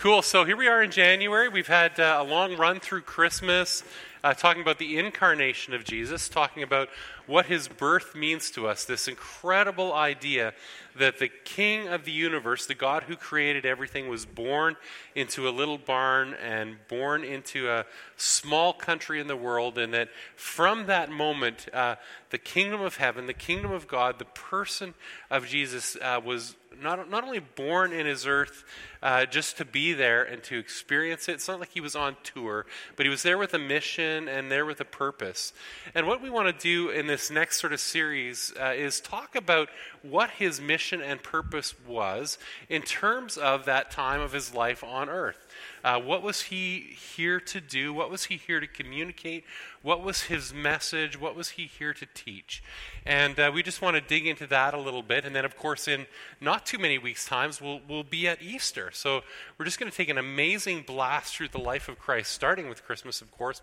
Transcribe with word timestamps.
Cool. 0.00 0.22
So 0.22 0.46
here 0.46 0.56
we 0.56 0.66
are 0.66 0.82
in 0.82 0.90
January. 0.90 1.50
We've 1.50 1.66
had 1.66 2.00
uh, 2.00 2.16
a 2.18 2.24
long 2.24 2.56
run 2.56 2.80
through 2.80 3.02
Christmas, 3.02 3.84
uh, 4.24 4.32
talking 4.32 4.62
about 4.62 4.78
the 4.78 4.96
incarnation 4.96 5.74
of 5.74 5.84
Jesus, 5.84 6.26
talking 6.26 6.62
about 6.62 6.88
what 7.26 7.44
his 7.44 7.68
birth 7.68 8.14
means 8.14 8.50
to 8.52 8.66
us. 8.66 8.86
This 8.86 9.08
incredible 9.08 9.92
idea 9.92 10.54
that 10.96 11.18
the 11.18 11.28
King 11.28 11.88
of 11.88 12.06
the 12.06 12.12
universe, 12.12 12.64
the 12.64 12.74
God 12.74 13.02
who 13.02 13.14
created 13.14 13.66
everything, 13.66 14.08
was 14.08 14.24
born 14.24 14.76
into 15.14 15.46
a 15.46 15.50
little 15.50 15.76
barn 15.76 16.32
and 16.32 16.76
born 16.88 17.22
into 17.22 17.68
a 17.68 17.84
small 18.16 18.72
country 18.72 19.20
in 19.20 19.26
the 19.26 19.36
world, 19.36 19.76
and 19.76 19.92
that 19.92 20.08
from 20.34 20.86
that 20.86 21.10
moment, 21.10 21.68
uh, 21.74 21.96
the 22.30 22.38
kingdom 22.38 22.80
of 22.80 22.96
heaven, 22.96 23.26
the 23.26 23.34
kingdom 23.34 23.70
of 23.70 23.86
God, 23.86 24.18
the 24.18 24.24
person 24.24 24.94
of 25.30 25.46
Jesus 25.46 25.94
uh, 26.00 26.18
was 26.24 26.56
not, 26.82 27.10
not 27.10 27.24
only 27.24 27.40
born 27.40 27.92
in 27.92 28.06
his 28.06 28.26
earth 28.26 28.64
uh, 29.02 29.26
just 29.26 29.56
to 29.56 29.64
be 29.64 29.92
there 29.92 30.22
and 30.22 30.42
to 30.44 30.58
experience 30.58 31.28
it. 31.28 31.32
It's 31.32 31.48
not 31.48 31.60
like 31.60 31.70
he 31.70 31.80
was 31.80 31.96
on 31.96 32.16
tour, 32.22 32.66
but 32.96 33.06
he 33.06 33.10
was 33.10 33.22
there 33.22 33.38
with 33.38 33.54
a 33.54 33.58
mission 33.58 34.28
and 34.28 34.50
there 34.50 34.66
with 34.66 34.80
a 34.80 34.84
purpose. 34.84 35.52
And 35.94 36.06
what 36.06 36.22
we 36.22 36.30
want 36.30 36.46
to 36.46 36.62
do 36.62 36.90
in 36.90 37.06
this 37.06 37.30
next 37.30 37.60
sort 37.60 37.72
of 37.72 37.80
series 37.80 38.52
uh, 38.60 38.72
is 38.76 39.00
talk 39.00 39.34
about 39.34 39.68
what 40.02 40.30
his 40.30 40.60
mission 40.60 41.00
and 41.00 41.22
purpose 41.22 41.74
was 41.86 42.38
in 42.68 42.82
terms 42.82 43.36
of 43.36 43.64
that 43.64 43.90
time 43.90 44.20
of 44.20 44.32
his 44.32 44.54
life 44.54 44.84
on 44.84 45.08
earth. 45.08 45.38
Uh, 45.82 45.98
what 45.98 46.22
was 46.22 46.42
he 46.42 46.96
here 47.14 47.40
to 47.40 47.60
do? 47.60 47.92
What 47.92 48.10
was 48.10 48.24
he 48.24 48.36
here 48.36 48.60
to 48.60 48.66
communicate? 48.66 49.44
What 49.82 50.02
was 50.02 50.24
his 50.24 50.52
message? 50.52 51.18
What 51.18 51.34
was 51.34 51.50
he 51.50 51.66
here 51.66 51.94
to 51.94 52.06
teach? 52.12 52.62
And 53.06 53.38
uh, 53.40 53.50
we 53.52 53.62
just 53.62 53.80
want 53.80 53.96
to 53.96 54.00
dig 54.00 54.26
into 54.26 54.46
that 54.48 54.74
a 54.74 54.78
little 54.78 55.02
bit. 55.02 55.24
And 55.24 55.34
then, 55.34 55.44
of 55.44 55.56
course, 55.56 55.88
in 55.88 56.06
not 56.40 56.66
too 56.66 56.78
many 56.78 56.98
weeks' 56.98 57.24
times, 57.24 57.60
we'll, 57.60 57.80
we'll 57.88 58.04
be 58.04 58.28
at 58.28 58.42
Easter. 58.42 58.90
So 58.92 59.22
we're 59.56 59.64
just 59.64 59.78
going 59.78 59.90
to 59.90 59.96
take 59.96 60.10
an 60.10 60.18
amazing 60.18 60.82
blast 60.86 61.34
through 61.34 61.48
the 61.48 61.58
life 61.58 61.88
of 61.88 61.98
Christ, 61.98 62.30
starting 62.32 62.68
with 62.68 62.84
Christmas, 62.84 63.22
of 63.22 63.30
course, 63.30 63.62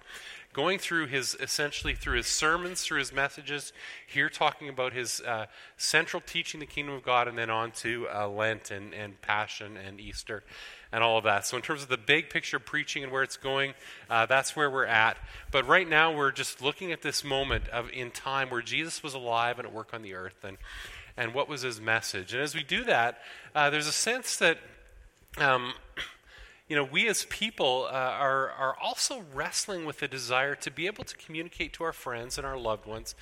going 0.54 0.80
through 0.80 1.06
his, 1.06 1.38
essentially 1.40 1.94
through 1.94 2.18
his 2.18 2.28
sermons, 2.28 2.82
through 2.82 2.98
his 3.00 3.14
messages, 3.14 3.74
here 4.08 4.28
talking 4.28 4.70
about 4.70 4.94
his 4.94 5.22
uh, 5.22 5.46
central 5.78 6.22
teaching 6.26 6.60
the 6.60 6.66
kingdom 6.66 6.96
of 6.96 7.04
God, 7.04 7.28
and 7.28 7.38
then 7.38 7.52
on 7.52 7.72
to 7.72 8.08
uh, 8.12 8.28
Lent 8.28 8.72
and, 8.72 8.92
and 8.94 9.22
Passion 9.22 9.78
and 9.78 10.00
Easter 10.00 10.44
and 10.92 11.04
all 11.04 11.18
of 11.18 11.24
that. 11.26 11.46
So, 11.46 11.58
in 11.58 11.64
terms 11.64 11.84
of 11.84 11.90
the 11.90 11.98
big 11.98 12.30
picture 12.30 12.60
preaching 12.60 13.04
and 13.04 13.12
where 13.12 13.24
it's 13.24 13.38
going, 13.38 13.74
uh, 14.10 14.26
that's 14.26 14.56
where 14.56 14.70
we're 14.70 14.86
at. 14.86 15.18
But 15.52 15.68
right 15.68 15.88
now, 15.88 16.16
we're 16.16 16.32
just 16.32 16.62
looking 16.62 16.92
at 16.92 17.02
this 17.02 17.24
moment 17.24 17.68
of 17.70 17.90
in 17.92 18.12
time 18.12 18.50
where 18.50 18.62
Jesus 18.62 19.04
was 19.04 19.14
alive 19.14 19.60
and 19.60 19.68
at 19.68 19.74
work 19.74 19.94
on 19.94 20.02
the 20.02 20.14
earth, 20.14 20.44
and 20.44 20.58
and 21.16 21.34
what 21.34 21.50
was 21.50 21.62
his 21.62 21.82
message. 21.82 22.34
And 22.34 22.42
as 22.42 22.56
we 22.56 22.64
do 22.64 22.84
that, 22.86 23.20
uh, 23.56 23.70
there's 23.70 23.88
a 23.88 23.94
sense 23.94 24.38
that. 24.38 24.58
Um, 25.38 25.74
you 26.68 26.76
know, 26.76 26.84
we 26.84 27.08
as 27.08 27.24
people 27.30 27.88
uh, 27.90 27.94
are, 27.94 28.50
are 28.50 28.76
also 28.82 29.24
wrestling 29.34 29.86
with 29.86 30.00
the 30.00 30.08
desire 30.10 30.54
to 30.56 30.70
be 30.70 30.86
able 30.86 31.06
to 31.06 31.16
communicate 31.16 31.72
to 31.74 31.86
our 31.86 31.94
friends 31.94 32.38
and 32.38 32.46
our 32.46 32.58
loved 32.58 32.86
ones 32.86 33.16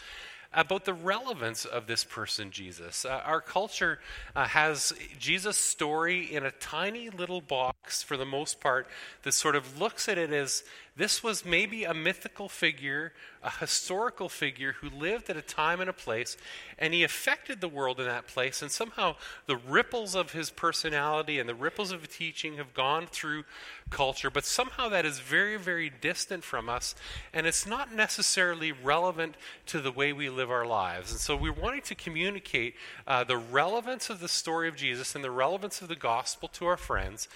about 0.56 0.86
the 0.86 0.94
relevance 0.94 1.66
of 1.66 1.86
this 1.86 2.04
person, 2.04 2.50
Jesus. 2.50 3.06
Uh, 3.06 3.22
our 3.26 3.42
culture 3.42 4.00
uh, 4.36 4.46
has 4.46 4.94
Jesus' 5.20 5.58
story 5.58 6.34
in 6.34 6.46
a 6.46 6.52
tiny 6.52 7.10
little 7.10 7.42
box, 7.42 8.02
for 8.02 8.16
the 8.16 8.26
most 8.26 8.62
part, 8.62 8.88
that 9.24 9.34
sort 9.34 9.56
of 9.56 9.80
looks 9.80 10.08
at 10.08 10.18
it 10.18 10.32
as 10.32 10.64
this 10.98 11.22
was 11.22 11.44
maybe 11.44 11.84
a 11.84 11.94
mythical 11.94 12.48
figure, 12.48 13.12
a 13.44 13.52
historical 13.52 14.30
figure 14.30 14.78
who 14.80 14.90
lived 14.90 15.30
at 15.30 15.36
a 15.36 15.42
time 15.42 15.82
and 15.82 15.90
a 15.90 15.94
place, 15.94 16.38
and 16.80 16.94
he 16.94 17.04
affected 17.04 17.60
the 17.60 17.68
world 17.68 18.00
in 18.00 18.06
that 18.06 18.28
place. 18.28 18.62
And 18.62 18.72
somehow 18.72 19.18
the 19.46 19.58
ripples 19.58 20.16
of 20.16 20.32
his 20.32 20.50
personality 20.50 21.38
and 21.38 21.50
the 21.50 21.56
ripples 21.56 21.92
of 21.92 22.00
his 22.06 22.16
teaching 22.16 22.56
have 22.56 22.74
gone 22.74 23.08
through 23.08 23.44
culture, 23.90 24.30
but 24.30 24.46
somehow 24.46 24.88
that 24.88 25.06
is 25.06 25.20
very, 25.20 25.58
very 25.58 25.90
distant 25.90 26.46
from 26.46 26.70
us, 26.70 26.96
and 27.34 27.46
it's 27.46 27.68
not 27.68 27.94
necessarily 27.94 28.72
relevant 28.72 29.36
to 29.66 29.82
the 29.82 29.92
way 29.92 30.14
we 30.14 30.30
live 30.30 30.50
our 30.50 30.66
lives. 30.66 31.12
And 31.12 31.20
so 31.20 31.36
we're 31.36 31.52
wanting 31.52 31.82
to 31.82 31.96
communicate 31.96 32.76
uh, 33.06 33.26
the 33.26 33.38
relevance 33.38 34.10
of 34.10 34.22
the 34.22 34.30
story 34.30 34.70
of 34.70 34.78
Jesus 34.78 35.14
and 35.14 35.26
the 35.26 35.32
relevance 35.32 35.82
of 35.82 35.90
the 35.90 35.96
gospel 35.98 36.48
to 36.54 36.66
our 36.66 36.78
friends. 36.78 37.28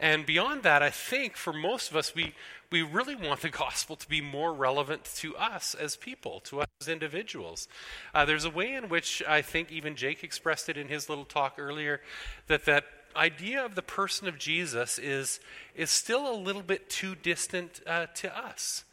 And 0.00 0.26
beyond 0.26 0.64
that, 0.64 0.82
I 0.82 0.90
think 0.90 1.36
for 1.36 1.52
most 1.52 1.90
of 1.90 1.96
us, 1.96 2.12
we, 2.12 2.34
we 2.72 2.82
really 2.82 3.14
want 3.14 3.42
the 3.42 3.50
gospel 3.50 3.94
to 3.96 4.08
be 4.08 4.20
more 4.20 4.52
relevant 4.52 5.04
to 5.16 5.36
us 5.36 5.74
as 5.74 5.94
people, 5.94 6.40
to 6.40 6.62
us 6.62 6.66
as 6.80 6.88
individuals. 6.88 7.68
Uh, 8.14 8.24
there's 8.24 8.46
a 8.46 8.50
way 8.50 8.74
in 8.74 8.88
which 8.88 9.22
I 9.28 9.42
think 9.42 9.70
even 9.70 9.94
Jake 9.94 10.24
expressed 10.24 10.68
it 10.68 10.76
in 10.76 10.88
his 10.88 11.08
little 11.08 11.26
talk 11.26 11.54
earlier 11.58 12.00
that 12.48 12.64
that 12.64 12.84
idea 13.14 13.64
of 13.64 13.74
the 13.74 13.82
person 13.82 14.26
of 14.26 14.38
Jesus 14.38 14.98
is, 14.98 15.38
is 15.76 15.90
still 15.90 16.32
a 16.32 16.34
little 16.34 16.62
bit 16.62 16.88
too 16.88 17.14
distant 17.14 17.80
uh, 17.86 18.06
to 18.14 18.36
us. 18.36 18.84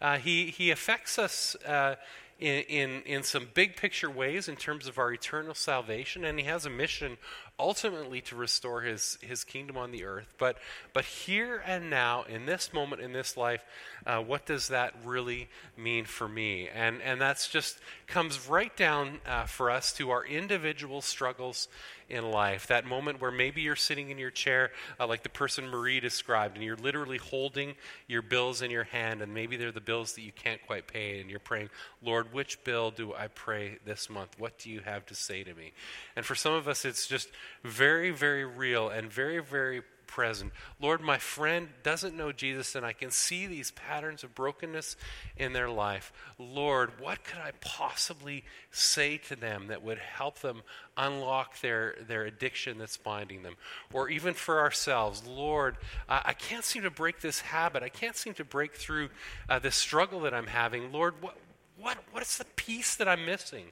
Uh, 0.00 0.18
he, 0.18 0.46
he 0.46 0.70
affects 0.70 1.18
us 1.18 1.56
uh, 1.66 1.94
in, 2.38 2.62
in, 2.64 3.02
in 3.02 3.22
some 3.22 3.48
big 3.54 3.76
picture 3.76 4.10
ways 4.10 4.48
in 4.48 4.56
terms 4.56 4.86
of 4.86 4.98
our 4.98 5.12
eternal 5.12 5.54
salvation, 5.54 6.24
and 6.24 6.38
he 6.38 6.44
has 6.46 6.66
a 6.66 6.70
mission 6.70 7.16
ultimately 7.58 8.20
to 8.22 8.34
restore 8.34 8.82
his, 8.82 9.18
his 9.20 9.44
kingdom 9.44 9.76
on 9.76 9.92
the 9.92 10.04
earth. 10.04 10.34
But, 10.38 10.56
but 10.92 11.04
here 11.04 11.62
and 11.64 11.90
now, 11.90 12.24
in 12.24 12.46
this 12.46 12.72
moment, 12.72 13.00
in 13.02 13.12
this 13.12 13.36
life, 13.36 13.62
uh, 14.04 14.18
what 14.18 14.46
does 14.46 14.68
that 14.68 14.94
really 15.04 15.48
mean 15.76 16.04
for 16.04 16.28
me? 16.28 16.68
And, 16.74 17.00
and 17.02 17.20
that's 17.20 17.48
just 17.48 17.78
comes 18.06 18.48
right 18.48 18.76
down 18.76 19.20
uh, 19.26 19.44
for 19.44 19.70
us 19.70 19.92
to 19.94 20.10
our 20.10 20.24
individual 20.24 21.00
struggles 21.00 21.68
in 22.12 22.30
life. 22.30 22.66
That 22.66 22.84
moment 22.84 23.20
where 23.20 23.30
maybe 23.30 23.62
you're 23.62 23.74
sitting 23.74 24.10
in 24.10 24.18
your 24.18 24.30
chair, 24.30 24.70
uh, 25.00 25.06
like 25.06 25.22
the 25.22 25.30
person 25.30 25.66
Marie 25.66 25.98
described, 25.98 26.56
and 26.56 26.64
you're 26.64 26.76
literally 26.76 27.16
holding 27.16 27.74
your 28.06 28.22
bills 28.22 28.60
in 28.60 28.70
your 28.70 28.84
hand, 28.84 29.22
and 29.22 29.32
maybe 29.32 29.56
they're 29.56 29.72
the 29.72 29.80
bills 29.80 30.12
that 30.12 30.20
you 30.20 30.32
can't 30.32 30.64
quite 30.66 30.86
pay, 30.86 31.20
and 31.20 31.30
you're 31.30 31.40
praying, 31.40 31.70
Lord, 32.02 32.32
which 32.32 32.62
bill 32.64 32.90
do 32.90 33.14
I 33.14 33.28
pray 33.28 33.78
this 33.84 34.10
month? 34.10 34.38
What 34.38 34.58
do 34.58 34.70
you 34.70 34.80
have 34.80 35.06
to 35.06 35.14
say 35.14 35.42
to 35.42 35.54
me? 35.54 35.72
And 36.14 36.24
for 36.24 36.34
some 36.34 36.52
of 36.52 36.68
us, 36.68 36.84
it's 36.84 37.06
just 37.06 37.30
very, 37.64 38.10
very 38.10 38.44
real 38.44 38.90
and 38.90 39.10
very, 39.10 39.40
very 39.40 39.82
present. 40.12 40.52
Lord, 40.78 41.00
my 41.00 41.16
friend 41.16 41.68
doesn't 41.82 42.14
know 42.14 42.32
Jesus, 42.32 42.74
and 42.74 42.84
I 42.84 42.92
can 42.92 43.10
see 43.10 43.46
these 43.46 43.70
patterns 43.70 44.22
of 44.22 44.34
brokenness 44.34 44.96
in 45.38 45.54
their 45.54 45.70
life. 45.70 46.12
Lord, 46.38 47.00
what 47.00 47.24
could 47.24 47.38
I 47.38 47.52
possibly 47.62 48.44
say 48.70 49.16
to 49.28 49.36
them 49.36 49.68
that 49.68 49.82
would 49.82 49.98
help 49.98 50.40
them 50.40 50.62
unlock 50.98 51.60
their, 51.62 51.94
their 52.06 52.24
addiction 52.24 52.76
that's 52.76 52.98
binding 52.98 53.42
them? 53.42 53.54
Or 53.90 54.10
even 54.10 54.34
for 54.34 54.60
ourselves, 54.60 55.22
Lord, 55.26 55.78
I, 56.10 56.20
I 56.26 56.32
can't 56.34 56.64
seem 56.64 56.82
to 56.82 56.90
break 56.90 57.20
this 57.20 57.40
habit. 57.40 57.82
I 57.82 57.88
can't 57.88 58.16
seem 58.16 58.34
to 58.34 58.44
break 58.44 58.74
through 58.74 59.08
uh, 59.48 59.60
this 59.60 59.76
struggle 59.76 60.20
that 60.20 60.34
I'm 60.34 60.46
having. 60.46 60.92
Lord, 60.92 61.14
what, 61.22 61.36
what, 61.82 61.98
what's 62.12 62.38
the 62.38 62.44
piece 62.56 62.94
that 62.96 63.08
I'm 63.08 63.26
missing? 63.26 63.66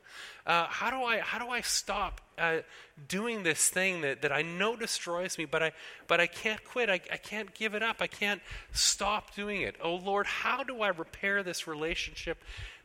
Uh, 0.45 0.67
how, 0.67 0.91
do 0.91 0.97
I, 1.05 1.21
how 1.21 1.39
do 1.39 1.49
I 1.49 1.61
stop 1.61 2.21
uh, 2.37 2.59
doing 3.09 3.45
this 3.45 3.69
thing 3.69 4.01
that, 4.01 4.23
that 4.23 4.33
I 4.33 4.43
know 4.43 4.75
destroys 4.75 5.39
me, 5.39 5.45
but 5.45 5.63
I, 5.63 5.73
but 6.09 6.21
I 6.21 6.27
can't 6.27 6.63
quit? 6.65 6.91
I, 6.91 6.95
I 6.95 7.17
can't 7.17 7.55
give 7.55 7.75
it 7.75 7.83
up. 7.83 7.97
I 8.01 8.09
can't 8.09 8.43
stop 8.73 9.35
doing 9.35 9.63
it. 9.63 9.77
Oh, 9.83 9.95
Lord, 9.95 10.27
how 10.27 10.65
do 10.65 10.83
I 10.83 10.89
repair 10.89 11.43
this 11.43 11.69
relationship 11.69 12.39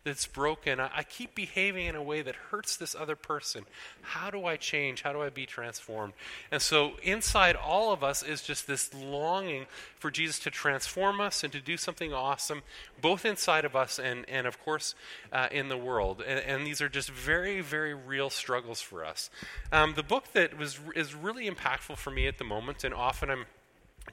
that's 0.05 0.27
broken. 0.27 0.79
I, 0.79 0.89
I, 0.97 1.03
keep 1.03 1.35
behaving 1.35 1.87
in 1.87 1.95
a 1.95 2.01
way 2.01 2.21
that 2.21 2.35
hurts 2.35 2.77
this 2.77 2.95
other 2.95 3.15
person. 3.15 3.65
How 4.01 4.29
do 4.29 4.45
I 4.45 4.55
change? 4.55 5.01
How 5.01 5.11
do 5.11 5.21
I 5.21 5.29
be 5.29 5.45
transformed? 5.45 6.13
And 6.51 6.61
so, 6.61 6.93
inside 7.03 7.55
all 7.55 7.91
of 7.91 8.03
us 8.03 8.23
is 8.23 8.41
just 8.41 8.67
this 8.67 8.93
longing 8.93 9.65
for 9.97 10.11
Jesus 10.11 10.39
to 10.39 10.51
transform 10.51 11.19
us 11.19 11.43
and 11.43 11.51
to 11.51 11.59
do 11.59 11.75
something 11.75 12.13
awesome, 12.13 12.61
both 13.01 13.25
inside 13.25 13.65
of 13.65 13.75
us 13.75 13.99
and, 13.99 14.29
and 14.29 14.45
of 14.47 14.63
course, 14.63 14.93
uh, 15.33 15.47
in 15.51 15.67
the 15.67 15.77
world. 15.77 16.23
And, 16.25 16.39
and, 16.39 16.65
these 16.65 16.81
are 16.81 16.89
just 16.89 17.09
very, 17.09 17.61
very 17.61 17.93
real 17.93 18.29
struggles 18.29 18.81
for 18.81 19.03
us. 19.03 19.29
Um, 19.71 19.93
the 19.95 20.03
book 20.03 20.31
that 20.33 20.57
was 20.57 20.79
is 20.95 21.15
really 21.15 21.49
impactful 21.49 21.97
for 21.97 22.11
me 22.11 22.27
at 22.27 22.37
the 22.37 22.43
moment, 22.43 22.83
and 22.83 22.93
often 22.93 23.29
I'm 23.29 23.45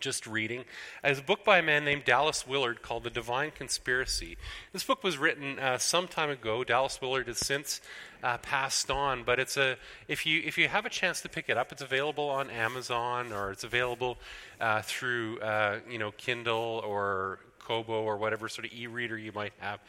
just 0.00 0.26
reading, 0.26 0.64
is 1.04 1.18
a 1.18 1.22
book 1.22 1.44
by 1.44 1.58
a 1.58 1.62
man 1.62 1.84
named 1.84 2.04
Dallas 2.04 2.46
Willard 2.46 2.82
called 2.82 3.04
The 3.04 3.10
Divine 3.10 3.50
Conspiracy. 3.50 4.36
This 4.72 4.84
book 4.84 5.04
was 5.04 5.18
written 5.18 5.58
uh, 5.58 5.78
some 5.78 6.08
time 6.08 6.30
ago. 6.30 6.64
Dallas 6.64 7.00
Willard 7.00 7.28
has 7.28 7.38
since 7.38 7.80
uh, 8.22 8.38
passed 8.38 8.90
on, 8.90 9.24
but 9.24 9.38
it's 9.38 9.56
a 9.56 9.76
if 10.08 10.26
you 10.26 10.42
if 10.44 10.58
you 10.58 10.68
have 10.68 10.86
a 10.86 10.90
chance 10.90 11.20
to 11.22 11.28
pick 11.28 11.48
it 11.48 11.56
up, 11.56 11.72
it's 11.72 11.82
available 11.82 12.28
on 12.28 12.50
Amazon 12.50 13.32
or 13.32 13.50
it's 13.50 13.64
available 13.64 14.18
uh, 14.60 14.82
through 14.82 15.38
uh, 15.40 15.80
you 15.88 15.98
know 15.98 16.12
Kindle 16.12 16.82
or 16.86 17.40
Kobo 17.58 18.02
or 18.02 18.16
whatever 18.16 18.48
sort 18.48 18.66
of 18.66 18.72
e-reader 18.72 19.16
you 19.16 19.32
might 19.32 19.52
have. 19.58 19.80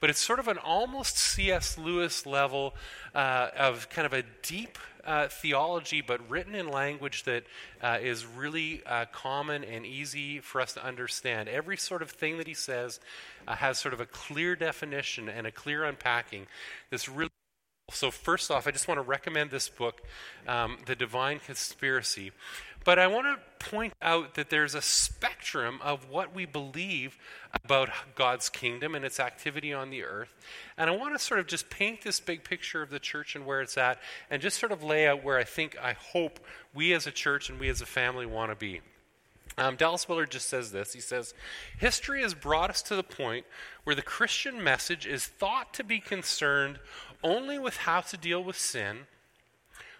But 0.00 0.10
it's 0.10 0.20
sort 0.20 0.38
of 0.38 0.48
an 0.48 0.58
almost 0.58 1.18
C.S. 1.18 1.78
Lewis 1.78 2.26
level 2.26 2.74
uh, 3.14 3.48
of 3.56 3.88
kind 3.90 4.06
of 4.06 4.12
a 4.12 4.22
deep 4.42 4.78
uh, 5.08 5.28
theology, 5.28 6.02
but 6.02 6.20
written 6.28 6.54
in 6.54 6.68
language 6.68 7.24
that 7.24 7.44
uh, 7.82 7.96
is 8.00 8.26
really 8.26 8.82
uh, 8.84 9.06
common 9.10 9.64
and 9.64 9.86
easy 9.86 10.38
for 10.38 10.60
us 10.60 10.74
to 10.74 10.84
understand. 10.84 11.48
Every 11.48 11.78
sort 11.78 12.02
of 12.02 12.10
thing 12.10 12.36
that 12.36 12.46
he 12.46 12.54
says 12.54 13.00
uh, 13.46 13.56
has 13.56 13.78
sort 13.78 13.94
of 13.94 14.00
a 14.00 14.06
clear 14.06 14.54
definition 14.54 15.30
and 15.30 15.46
a 15.46 15.50
clear 15.50 15.84
unpacking. 15.84 16.46
This 16.90 17.08
really 17.08 17.30
So, 17.90 18.10
first 18.10 18.50
off, 18.50 18.66
I 18.66 18.70
just 18.70 18.86
want 18.86 18.98
to 18.98 19.02
recommend 19.02 19.50
this 19.50 19.68
book, 19.68 20.02
um, 20.46 20.76
The 20.84 20.94
Divine 20.94 21.40
Conspiracy. 21.40 22.32
But 22.84 22.98
I 22.98 23.06
want 23.06 23.26
to 23.26 23.68
point 23.70 23.94
out 24.02 24.34
that 24.34 24.50
there's 24.50 24.74
a 24.74 24.82
spectrum 24.82 25.80
of 25.82 26.08
what 26.08 26.34
we 26.34 26.44
believe 26.44 27.18
about 27.64 27.88
God's 28.14 28.48
kingdom 28.50 28.94
and 28.94 29.04
its 29.04 29.18
activity 29.18 29.72
on 29.72 29.90
the 29.90 30.04
earth. 30.04 30.34
And 30.76 30.88
I 30.88 30.96
want 30.96 31.14
to 31.14 31.18
sort 31.18 31.40
of 31.40 31.46
just 31.46 31.70
paint 31.70 32.02
this 32.02 32.20
big 32.20 32.44
picture 32.44 32.82
of 32.82 32.90
the 32.90 32.98
church 32.98 33.34
and 33.34 33.46
where 33.46 33.62
it's 33.62 33.78
at, 33.78 33.98
and 34.30 34.40
just 34.40 34.58
sort 34.58 34.72
of 34.72 34.82
lay 34.82 35.06
out 35.08 35.24
where 35.24 35.38
I 35.38 35.44
think, 35.44 35.76
I 35.82 35.94
hope 35.94 36.40
we 36.74 36.92
as 36.92 37.06
a 37.06 37.10
church 37.10 37.48
and 37.48 37.58
we 37.58 37.68
as 37.68 37.80
a 37.80 37.86
family 37.86 38.26
want 38.26 38.50
to 38.50 38.56
be. 38.56 38.80
Um, 39.58 39.74
Dallas 39.74 40.08
Willard 40.08 40.30
just 40.30 40.48
says 40.48 40.70
this. 40.70 40.92
He 40.92 41.00
says, 41.00 41.34
History 41.78 42.22
has 42.22 42.32
brought 42.32 42.70
us 42.70 42.80
to 42.82 42.94
the 42.94 43.02
point 43.02 43.44
where 43.82 43.96
the 43.96 44.02
Christian 44.02 44.62
message 44.62 45.04
is 45.04 45.26
thought 45.26 45.74
to 45.74 45.84
be 45.84 45.98
concerned 45.98 46.78
only 47.24 47.58
with 47.58 47.78
how 47.78 48.00
to 48.02 48.16
deal 48.16 48.42
with 48.42 48.56
sin, 48.56 49.00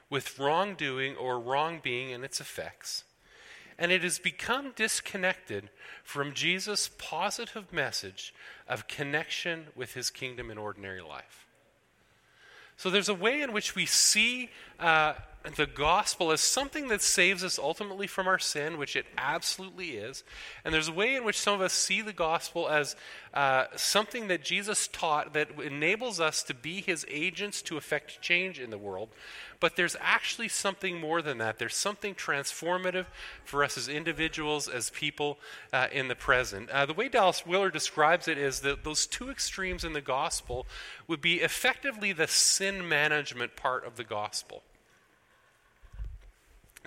with 0.08 0.38
wrongdoing 0.38 1.16
or 1.16 1.40
wrong 1.40 1.80
being 1.82 2.12
and 2.12 2.24
its 2.24 2.40
effects. 2.40 3.02
And 3.76 3.90
it 3.90 4.04
has 4.04 4.20
become 4.20 4.72
disconnected 4.76 5.70
from 6.04 6.34
Jesus' 6.34 6.90
positive 6.96 7.72
message 7.72 8.32
of 8.68 8.86
connection 8.86 9.66
with 9.74 9.94
his 9.94 10.10
kingdom 10.10 10.50
in 10.52 10.58
ordinary 10.58 11.02
life. 11.02 11.46
So 12.76 12.90
there's 12.90 13.08
a 13.08 13.14
way 13.14 13.42
in 13.42 13.52
which 13.52 13.74
we 13.74 13.86
see 13.86 14.50
uh, 14.78 15.14
the 15.56 15.66
gospel 15.66 16.32
as 16.32 16.40
something 16.40 16.88
that 16.88 17.02
saves 17.02 17.44
us 17.44 17.58
ultimately 17.58 18.06
from 18.06 18.26
our 18.26 18.38
sin, 18.38 18.76
which 18.76 18.96
it 18.96 19.06
absolutely 19.16 19.90
is. 19.90 20.24
And 20.64 20.74
there's 20.74 20.88
a 20.88 20.92
way 20.92 21.14
in 21.14 21.24
which 21.24 21.38
some 21.38 21.54
of 21.54 21.60
us 21.60 21.72
see 21.72 22.02
the 22.02 22.12
gospel 22.12 22.68
as 22.68 22.96
uh, 23.32 23.66
something 23.76 24.28
that 24.28 24.42
Jesus 24.42 24.88
taught 24.88 25.32
that 25.34 25.50
enables 25.60 26.20
us 26.20 26.42
to 26.44 26.54
be 26.54 26.80
his 26.80 27.06
agents 27.08 27.62
to 27.62 27.76
effect 27.76 28.20
change 28.20 28.58
in 28.58 28.70
the 28.70 28.78
world. 28.78 29.08
But 29.60 29.76
there's 29.76 29.96
actually 30.00 30.48
something 30.48 31.00
more 31.00 31.20
than 31.20 31.38
that. 31.38 31.58
There's 31.58 31.76
something 31.76 32.14
transformative 32.14 33.06
for 33.44 33.64
us 33.64 33.76
as 33.76 33.88
individuals, 33.88 34.68
as 34.68 34.90
people 34.90 35.38
uh, 35.72 35.88
in 35.90 36.08
the 36.08 36.14
present. 36.14 36.70
Uh, 36.70 36.86
the 36.86 36.94
way 36.94 37.08
Dallas 37.08 37.44
Willard 37.44 37.72
describes 37.72 38.28
it 38.28 38.38
is 38.38 38.60
that 38.60 38.84
those 38.84 39.06
two 39.06 39.30
extremes 39.30 39.84
in 39.84 39.94
the 39.94 40.00
gospel 40.00 40.66
would 41.08 41.20
be 41.20 41.36
effectively 41.36 42.12
the 42.12 42.28
sin 42.28 42.88
management 42.88 43.56
part 43.56 43.84
of 43.84 43.96
the 43.96 44.04
gospel 44.04 44.62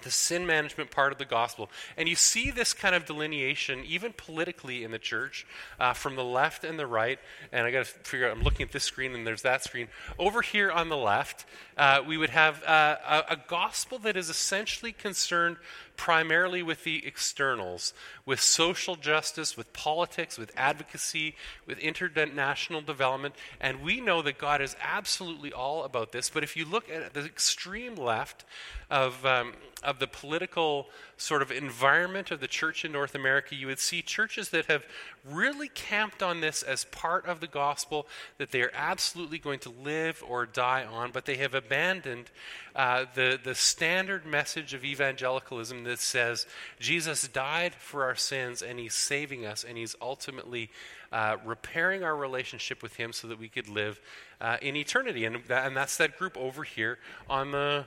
the 0.03 0.11
sin 0.11 0.45
management 0.45 0.91
part 0.91 1.11
of 1.11 1.17
the 1.17 1.25
gospel. 1.25 1.69
And 1.97 2.07
you 2.07 2.15
see 2.15 2.51
this 2.51 2.73
kind 2.73 2.95
of 2.95 3.05
delineation, 3.05 3.83
even 3.85 4.13
politically, 4.13 4.83
in 4.83 4.91
the 4.91 4.99
church, 4.99 5.45
uh, 5.79 5.93
from 5.93 6.15
the 6.15 6.23
left 6.23 6.63
and 6.63 6.77
the 6.77 6.87
right. 6.87 7.19
And 7.51 7.65
I 7.65 7.71
got 7.71 7.85
to 7.85 7.91
figure 7.91 8.27
out, 8.27 8.35
I'm 8.35 8.43
looking 8.43 8.65
at 8.65 8.71
this 8.71 8.83
screen 8.83 9.13
and 9.13 9.25
there's 9.25 9.41
that 9.43 9.63
screen. 9.63 9.87
Over 10.17 10.41
here 10.41 10.71
on 10.71 10.89
the 10.89 10.97
left, 10.97 11.45
uh, 11.77 12.01
we 12.05 12.17
would 12.17 12.29
have 12.29 12.63
uh, 12.63 12.97
a, 13.07 13.33
a 13.33 13.37
gospel 13.47 13.99
that 13.99 14.17
is 14.17 14.29
essentially 14.29 14.91
concerned 14.91 15.57
primarily 15.97 16.63
with 16.63 16.83
the 16.83 17.05
externals, 17.05 17.93
with 18.25 18.39
social 18.39 18.95
justice, 18.95 19.55
with 19.55 19.71
politics, 19.73 20.37
with 20.37 20.51
advocacy, 20.55 21.35
with 21.65 21.77
international 21.79 22.81
development. 22.81 23.35
And 23.59 23.81
we 23.81 24.01
know 24.01 24.21
that 24.21 24.37
God 24.37 24.61
is 24.61 24.75
absolutely 24.81 25.53
all 25.53 25.83
about 25.83 26.11
this. 26.11 26.29
But 26.29 26.43
if 26.43 26.55
you 26.55 26.65
look 26.65 26.89
at 26.89 27.13
the 27.13 27.25
extreme 27.25 27.95
left 27.95 28.45
of, 28.89 29.25
um, 29.25 29.53
of 29.83 29.99
the 29.99 30.07
political 30.07 30.87
sort 31.21 31.43
of 31.43 31.51
environment 31.51 32.31
of 32.31 32.39
the 32.39 32.47
church 32.47 32.83
in 32.83 32.91
North 32.91 33.13
America, 33.13 33.53
you 33.53 33.67
would 33.67 33.79
see 33.79 34.01
churches 34.01 34.49
that 34.49 34.65
have 34.65 34.85
really 35.23 35.67
camped 35.67 36.23
on 36.23 36.41
this 36.41 36.63
as 36.63 36.85
part 36.85 37.27
of 37.27 37.39
the 37.39 37.47
gospel 37.47 38.07
that 38.39 38.51
they 38.51 38.61
are 38.61 38.71
absolutely 38.73 39.37
going 39.37 39.59
to 39.59 39.69
live 39.69 40.23
or 40.27 40.47
die 40.47 40.83
on, 40.83 41.11
but 41.11 41.25
they 41.25 41.35
have 41.37 41.53
abandoned 41.53 42.31
uh, 42.75 43.05
the, 43.13 43.39
the 43.41 43.53
standard 43.53 44.25
message 44.25 44.73
of 44.73 44.83
evangelicalism 44.83 45.83
that 45.83 45.99
says 45.99 46.47
Jesus 46.79 47.27
died 47.27 47.75
for 47.75 48.03
our 48.03 48.15
sins 48.15 48.63
and 48.63 48.79
he's 48.79 48.95
saving 48.95 49.45
us 49.45 49.63
and 49.63 49.77
he's 49.77 49.95
ultimately 50.01 50.71
uh, 51.11 51.37
repairing 51.45 52.03
our 52.03 52.15
relationship 52.15 52.81
with 52.81 52.95
him 52.95 53.13
so 53.13 53.27
that 53.27 53.37
we 53.37 53.47
could 53.47 53.69
live 53.69 53.99
uh, 54.39 54.57
in 54.61 54.75
eternity. 54.75 55.25
And, 55.25 55.43
that, 55.47 55.67
and 55.67 55.77
that's 55.77 55.97
that 55.97 56.17
group 56.17 56.35
over 56.35 56.63
here 56.63 56.97
on 57.29 57.51
the 57.51 57.85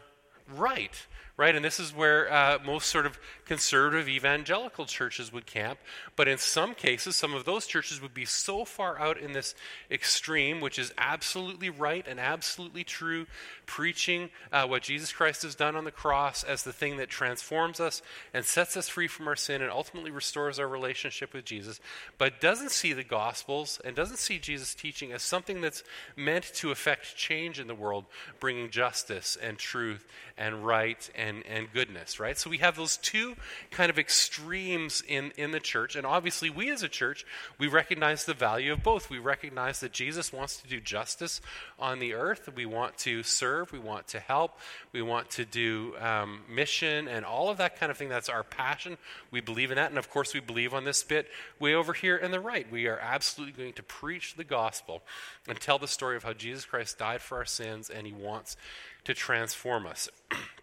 right 0.56 1.06
right? 1.36 1.56
And 1.56 1.64
this 1.64 1.81
is 1.81 1.94
where 1.94 2.32
uh, 2.32 2.58
most 2.64 2.86
sort 2.88 3.06
of 3.06 3.19
conservative 3.44 4.08
evangelical 4.08 4.86
churches 4.86 5.32
would 5.32 5.46
camp. 5.46 5.81
But 6.14 6.28
in 6.28 6.38
some 6.38 6.75
cases, 6.75 7.16
some 7.16 7.34
of 7.34 7.44
those 7.44 7.66
churches 7.66 8.00
would 8.00 8.14
be 8.14 8.25
so 8.25 8.64
far 8.64 8.98
out 9.00 9.19
in 9.19 9.32
this 9.32 9.56
extreme, 9.90 10.60
which 10.60 10.78
is 10.78 10.92
absolutely 10.96 11.70
right 11.70 12.06
and 12.06 12.20
absolutely 12.20 12.84
true, 12.84 13.26
preaching 13.66 14.31
uh, 14.52 14.66
what 14.66 14.82
Jesus 14.82 15.12
Christ 15.12 15.42
has 15.42 15.56
done 15.56 15.75
on 15.75 15.84
the 15.84 15.90
cross 15.90 16.44
as 16.44 16.62
the 16.62 16.72
thing 16.72 16.98
that 16.98 17.08
transforms 17.08 17.80
us 17.80 18.00
and 18.32 18.44
sets 18.44 18.76
us 18.76 18.88
free 18.88 19.08
from 19.08 19.26
our 19.26 19.37
sin 19.37 19.60
and 19.60 19.72
ultimately 19.72 20.12
restores 20.12 20.60
our 20.60 20.69
relationship 20.69 21.34
with 21.34 21.44
Jesus, 21.44 21.80
but 22.16 22.40
doesn't 22.40 22.70
see 22.70 22.92
the 22.92 23.02
Gospels 23.02 23.80
and 23.84 23.96
doesn't 23.96 24.19
see 24.19 24.38
Jesus' 24.38 24.75
teaching 24.75 25.12
as 25.12 25.22
something 25.22 25.60
that's 25.60 25.82
meant 26.16 26.44
to 26.54 26.70
affect 26.70 27.16
change 27.16 27.58
in 27.58 27.66
the 27.66 27.75
world, 27.75 28.04
bringing 28.38 28.70
justice 28.70 29.37
and 29.42 29.58
truth 29.58 30.06
and 30.37 30.64
right 30.64 31.10
and, 31.16 31.24
and 31.49 31.73
goodness, 31.73 32.19
right? 32.19 32.37
So 32.37 32.50
we 32.50 32.59
have 32.59 32.76
those 32.76 32.97
two 32.97 33.37
kind 33.71 33.91
of 33.91 33.99
extremes 33.99 35.03
in, 35.06 35.32
in 35.37 35.53
the 35.53 35.61
church. 35.61 35.97
And 35.97 36.05
obviously, 36.05 36.50
we 36.50 36.71
as 36.71 36.82
a 36.82 36.88
church, 36.88 37.25
we 37.59 37.69
recognize 37.69 38.25
the 38.25 38.35
value 38.35 38.73
of 38.73 38.82
both. 38.82 39.09
We 39.09 39.19
recognize 39.19 39.81
that 39.81 39.93
Jesus 39.93 40.32
wants 40.32 40.61
to 40.61 40.69
do 40.69 40.81
justice 40.81 41.41
on 41.79 41.99
the 41.99 42.15
earth. 42.15 42.49
We 42.55 42.67
want 42.67 42.99
to 42.99 43.23
serve. 43.23 43.73
We 43.73 43.79
want 43.79 44.09
to 44.09 44.21
help. 44.21 44.59
We 44.93 45.03
want 45.03 45.31
to 45.31 45.44
do 45.44 45.94
um, 46.00 46.41
mission 46.49 47.09
and 47.09 47.25
all 47.25 47.49
of 47.49 47.59
that 47.59 47.79
kind 47.79 47.91
of 47.91 47.99
thing. 47.99 48.09
That's 48.09 48.29
our 48.29 48.43
passion. 48.43 48.99
We 49.31 49.41
believe 49.41 49.71
in 49.71 49.76
that. 49.76 49.91
And 49.91 49.99
of 49.99 50.11
course, 50.11 50.35
we 50.35 50.41
believe 50.41 50.75
on 50.75 50.85
this 50.85 51.03
bit 51.03 51.29
way 51.59 51.75
over 51.75 51.93
here 51.93 52.17
in 52.17 52.31
the 52.31 52.41
right. 52.41 52.71
We 52.71 52.87
are 52.87 52.99
absolutely 52.99 53.56
going 53.62 53.75
to 53.75 53.82
preach 53.82 54.35
the 54.35 54.44
gospel 54.44 55.03
and 55.49 55.61
tell 55.61 55.79
the 55.79 55.88
story 55.88 56.17
of 56.17 56.25
how 56.25 56.32
Jesus 56.32 56.65
Christ 56.65 56.99
died 56.99 57.21
for 57.21 57.38
our 57.38 57.44
sins 57.44 57.91
and 57.91 58.06
he 58.06 58.12
wants 58.12 58.56
to 59.05 59.15
transform 59.15 59.87
us. 59.87 60.09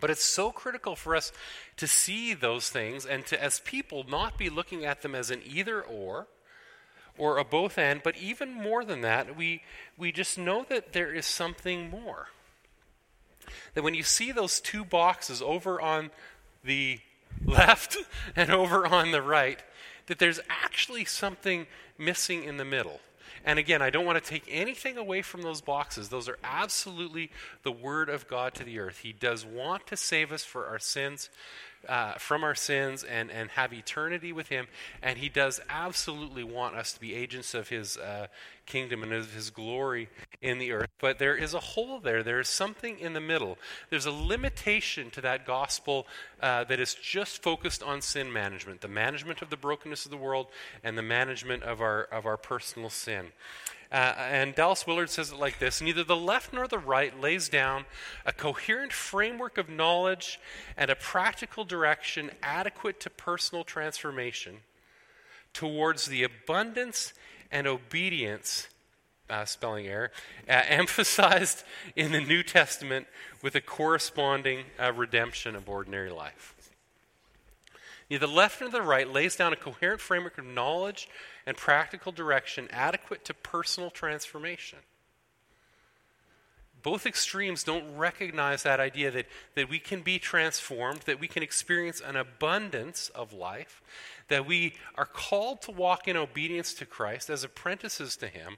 But 0.00 0.10
it's 0.10 0.24
so 0.24 0.50
critical 0.50 0.96
for 0.96 1.14
us 1.14 1.32
to 1.76 1.86
see 1.86 2.34
those 2.34 2.68
things 2.68 3.06
and 3.06 3.24
to, 3.26 3.42
as 3.42 3.60
people, 3.60 4.04
not 4.08 4.36
be 4.36 4.50
looking 4.50 4.84
at 4.84 5.02
them 5.02 5.14
as 5.14 5.30
an 5.30 5.40
either 5.44 5.80
or 5.82 6.26
or 7.16 7.38
a 7.38 7.44
both 7.44 7.78
and, 7.78 8.02
but 8.02 8.16
even 8.16 8.52
more 8.52 8.84
than 8.84 9.00
that, 9.02 9.36
we, 9.36 9.62
we 9.96 10.10
just 10.10 10.36
know 10.36 10.66
that 10.68 10.92
there 10.92 11.14
is 11.14 11.26
something 11.26 11.88
more. 11.88 12.28
That 13.74 13.84
when 13.84 13.94
you 13.94 14.02
see 14.02 14.32
those 14.32 14.60
two 14.60 14.84
boxes 14.84 15.40
over 15.40 15.80
on 15.80 16.10
the 16.64 16.98
left 17.44 17.96
and 18.34 18.50
over 18.50 18.86
on 18.86 19.12
the 19.12 19.22
right, 19.22 19.62
that 20.06 20.18
there's 20.18 20.40
actually 20.48 21.04
something 21.04 21.66
missing 21.96 22.44
in 22.44 22.56
the 22.56 22.64
middle. 22.64 23.00
And 23.44 23.58
again, 23.58 23.82
I 23.82 23.90
don't 23.90 24.06
want 24.06 24.22
to 24.22 24.30
take 24.30 24.44
anything 24.48 24.96
away 24.96 25.22
from 25.22 25.42
those 25.42 25.60
boxes. 25.60 26.08
Those 26.08 26.28
are 26.28 26.38
absolutely 26.42 27.30
the 27.62 27.72
Word 27.72 28.08
of 28.08 28.26
God 28.26 28.54
to 28.54 28.64
the 28.64 28.78
earth. 28.78 28.98
He 28.98 29.12
does 29.12 29.44
want 29.44 29.86
to 29.88 29.96
save 29.96 30.32
us 30.32 30.44
for 30.44 30.66
our 30.66 30.78
sins 30.78 31.28
uh, 31.88 32.14
from 32.14 32.44
our 32.44 32.54
sins 32.54 33.04
and, 33.04 33.30
and 33.30 33.50
have 33.50 33.72
eternity 33.72 34.32
with 34.32 34.48
Him. 34.48 34.66
And 35.02 35.18
He 35.18 35.28
does 35.28 35.60
absolutely 35.68 36.44
want 36.44 36.76
us 36.76 36.92
to 36.92 37.00
be 37.00 37.14
agents 37.14 37.54
of 37.54 37.68
His 37.68 37.96
uh, 37.96 38.28
kingdom 38.66 39.02
and 39.02 39.12
of 39.12 39.32
His 39.34 39.50
glory 39.50 40.08
in 40.40 40.58
the 40.58 40.72
earth. 40.72 40.90
But 41.00 41.18
there 41.18 41.36
is 41.36 41.54
a 41.54 41.60
hole 41.60 42.00
there. 42.00 42.22
There 42.22 42.40
is 42.40 42.48
something 42.48 42.98
in 42.98 43.12
the 43.12 43.20
middle. 43.20 43.58
There's 43.90 44.06
a 44.06 44.12
limitation 44.12 45.10
to 45.10 45.20
that 45.22 45.46
gospel 45.46 46.06
uh, 46.40 46.64
that 46.64 46.80
is 46.80 46.94
just 46.94 47.42
focused 47.42 47.82
on 47.82 48.00
sin 48.00 48.32
management, 48.32 48.80
the 48.80 48.88
management 48.88 49.42
of 49.42 49.50
the 49.50 49.56
brokenness 49.56 50.04
of 50.04 50.10
the 50.10 50.16
world, 50.16 50.48
and 50.82 50.96
the 50.98 51.02
management 51.02 51.62
of 51.62 51.80
our, 51.80 52.02
of 52.04 52.26
our 52.26 52.36
personal 52.36 52.90
sin. 52.90 53.32
Uh, 53.92 54.14
and 54.18 54.54
Dallas 54.56 54.88
Willard 54.88 55.08
says 55.08 55.30
it 55.30 55.38
like 55.38 55.60
this 55.60 55.80
Neither 55.80 56.02
the 56.02 56.16
left 56.16 56.52
nor 56.52 56.66
the 56.66 56.78
right 56.78 57.18
lays 57.20 57.48
down 57.48 57.84
a 58.26 58.32
coherent 58.32 58.92
framework 58.92 59.56
of 59.56 59.68
knowledge 59.68 60.40
and 60.76 60.90
a 60.90 60.96
practical 60.96 61.64
direction 61.64 62.32
adequate 62.42 62.98
to 63.00 63.10
personal 63.10 63.62
transformation 63.62 64.56
towards 65.52 66.06
the 66.06 66.24
abundance 66.24 67.14
and 67.54 67.68
obedience, 67.68 68.68
uh, 69.30 69.44
spelling 69.46 69.86
error, 69.86 70.10
uh, 70.48 70.62
emphasized 70.68 71.62
in 71.96 72.12
the 72.12 72.20
New 72.20 72.42
Testament 72.42 73.06
with 73.40 73.54
a 73.54 73.60
corresponding 73.60 74.64
uh, 74.78 74.92
redemption 74.92 75.54
of 75.54 75.68
ordinary 75.68 76.10
life. 76.10 76.54
Neither 78.10 78.26
the 78.26 78.32
left 78.32 78.60
nor 78.60 78.68
the 78.68 78.82
right 78.82 79.10
lays 79.10 79.36
down 79.36 79.52
a 79.52 79.56
coherent 79.56 80.00
framework 80.00 80.36
of 80.36 80.44
knowledge 80.44 81.08
and 81.46 81.56
practical 81.56 82.12
direction 82.12 82.68
adequate 82.70 83.24
to 83.24 83.34
personal 83.34 83.90
transformation. 83.90 84.80
Both 86.82 87.06
extremes 87.06 87.64
don't 87.64 87.96
recognize 87.96 88.62
that 88.64 88.78
idea 88.78 89.10
that, 89.10 89.26
that 89.54 89.70
we 89.70 89.78
can 89.78 90.02
be 90.02 90.18
transformed, 90.18 91.00
that 91.06 91.18
we 91.18 91.28
can 91.28 91.42
experience 91.42 92.02
an 92.04 92.14
abundance 92.14 93.08
of 93.14 93.32
life, 93.32 93.80
that 94.28 94.46
we 94.46 94.74
are 94.96 95.06
called 95.06 95.62
to 95.62 95.70
walk 95.70 96.08
in 96.08 96.16
obedience 96.16 96.74
to 96.74 96.86
Christ 96.86 97.30
as 97.30 97.44
apprentices 97.44 98.16
to 98.16 98.28
Him, 98.28 98.56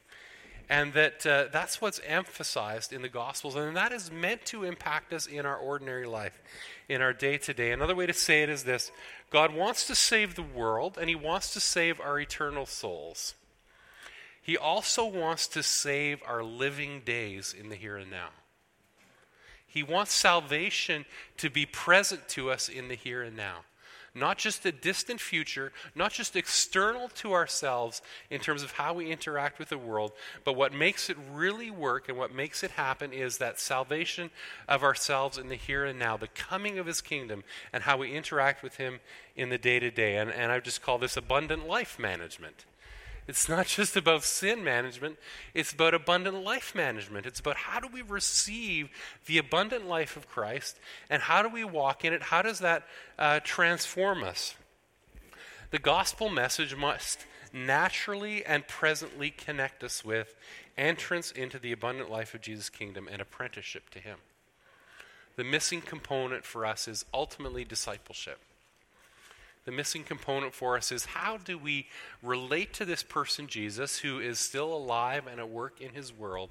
And 0.69 0.93
that 0.95 1.25
uh, 1.25 1.47
that's 1.53 1.81
what's 1.81 2.01
emphasized 2.05 2.93
in 2.93 3.03
the 3.03 3.09
Gospels, 3.09 3.55
and 3.55 3.77
that 3.77 3.93
is 3.93 4.11
meant 4.11 4.45
to 4.47 4.65
impact 4.65 5.13
us 5.13 5.27
in 5.27 5.47
our 5.47 5.57
ordinary 5.57 6.07
life, 6.07 6.41
in 6.89 7.01
our 7.01 7.13
day 7.13 7.39
to 7.39 7.55
day. 7.55 7.71
Another 7.71 7.95
way 7.95 8.07
to 8.07 8.13
say 8.13 8.43
it 8.43 8.49
is 8.49 8.65
this 8.65 8.91
God 9.31 9.55
wants 9.55 9.87
to 9.87 9.95
save 9.95 10.35
the 10.35 10.43
world, 10.43 10.99
and 11.01 11.09
He 11.09 11.15
wants 11.15 11.53
to 11.53 11.61
save 11.61 12.01
our 12.01 12.19
eternal 12.19 12.67
souls. 12.67 13.35
He 14.43 14.57
also 14.57 15.05
wants 15.05 15.49
to 15.49 15.63
save 15.63 16.21
our 16.27 16.43
living 16.43 17.03
days 17.05 17.55
in 17.59 17.69
the 17.69 17.77
here 17.77 17.97
and 17.97 18.11
now. 18.11 18.29
He 19.67 19.83
wants 19.83 20.15
salvation 20.15 21.05
to 21.39 21.51
be 21.51 21.67
present 21.67 22.29
to 22.31 22.51
us 22.51 22.69
in 22.69 22.89
the 22.89 22.95
here 22.95 23.23
and 23.23 23.37
now 23.37 23.65
not 24.17 24.39
just 24.39 24.65
a 24.65 24.73
distant 24.73 25.21
future, 25.21 25.73
not 25.95 26.13
just 26.13 26.35
external 26.35 27.09
to 27.09 27.35
ourselves 27.35 28.03
in 28.31 28.41
terms 28.41 28.63
of 28.63 28.73
how 28.73 28.95
we 28.95 29.11
interact 29.11 29.59
with 29.59 29.69
the 29.69 29.79
world, 29.79 30.13
but 30.45 30.55
what 30.55 30.73
makes 30.73 31.11
it 31.11 31.17
really 31.33 31.71
work 31.71 32.09
and 32.09 32.17
what 32.17 32.35
makes 32.35 32.63
it 32.63 32.73
happen 32.73 33.13
is 33.13 33.39
that 33.39 33.61
salvation 33.61 34.31
of 34.69 34.83
ourselves 34.83 35.39
in 35.39 35.49
the 35.49 35.55
here 35.55 35.85
and 35.85 35.99
now, 35.99 36.17
the 36.17 36.29
coming 36.29 36.79
of 36.79 36.87
His 36.87 37.01
kingdom, 37.01 37.45
and 37.73 37.83
how 37.83 37.99
we 37.99 38.13
interact 38.13 38.63
with 38.63 38.77
Him 38.77 39.01
in 39.37 39.51
the 39.51 39.59
day 39.59 39.79
to 39.79 39.91
day. 39.91 40.17
And 40.17 40.31
I 40.51 40.61
just 40.61 40.83
call 40.83 40.99
this 40.99 41.17
abundant 41.17 41.69
life 41.69 41.99
management. 41.99 42.65
It's 43.27 43.49
not 43.49 43.67
just 43.67 43.97
about 43.97 44.25
sin 44.25 44.63
management, 44.63 45.19
it's 45.55 45.73
about 45.73 45.95
abundant 45.95 46.43
life 46.43 46.75
management. 46.75 47.27
It's 47.27 47.41
about 47.41 47.57
how 47.57 47.81
do 47.81 47.89
we 47.89 48.03
receive 48.03 48.89
the 49.27 49.39
abundant 49.39 49.87
life 49.87 50.17
of 50.17 50.29
Christ 50.29 50.79
and 51.11 51.23
how 51.23 51.43
do 51.43 51.49
we 51.49 51.65
walk 51.65 52.05
in 52.05 52.13
it? 52.13 52.23
How 52.23 52.43
does 52.43 52.61
that 52.61 52.85
uh, 53.19 53.41
transform 53.43 54.23
us? 54.23 54.55
The 55.71 55.79
gospel 55.79 56.29
message 56.29 56.77
must 56.77 57.27
naturally 57.53 58.45
and 58.45 58.67
presently 58.69 59.31
connect 59.31 59.83
us 59.83 60.05
with 60.05 60.35
entrance 60.77 61.31
into 61.31 61.59
the 61.59 61.73
abundant 61.73 62.11
life 62.11 62.35
of 62.35 62.41
Jesus' 62.41 62.69
kingdom 62.69 63.09
and 63.11 63.21
apprenticeship 63.21 63.91
to 63.91 63.99
Him. 63.99 64.19
The 65.37 65.45
missing 65.45 65.81
component 65.81 66.45
for 66.45 66.65
us 66.65 66.87
is 66.87 67.05
ultimately 67.13 67.65
discipleship 67.65 68.39
the 69.67 69.73
missing 69.73 70.05
component 70.05 70.55
for 70.55 70.77
us 70.77 70.91
is 70.91 71.05
how 71.05 71.37
do 71.37 71.59
we 71.59 71.89
relate 72.23 72.73
to 72.75 72.85
this 72.85 73.03
person, 73.03 73.49
Jesus, 73.49 73.99
who 73.99 74.19
is 74.21 74.39
still 74.39 74.73
alive 74.73 75.27
and 75.31 75.39
at 75.39 75.51
work 75.51 75.81
in 75.81 75.93
his 75.93 76.13
world? 76.13 76.51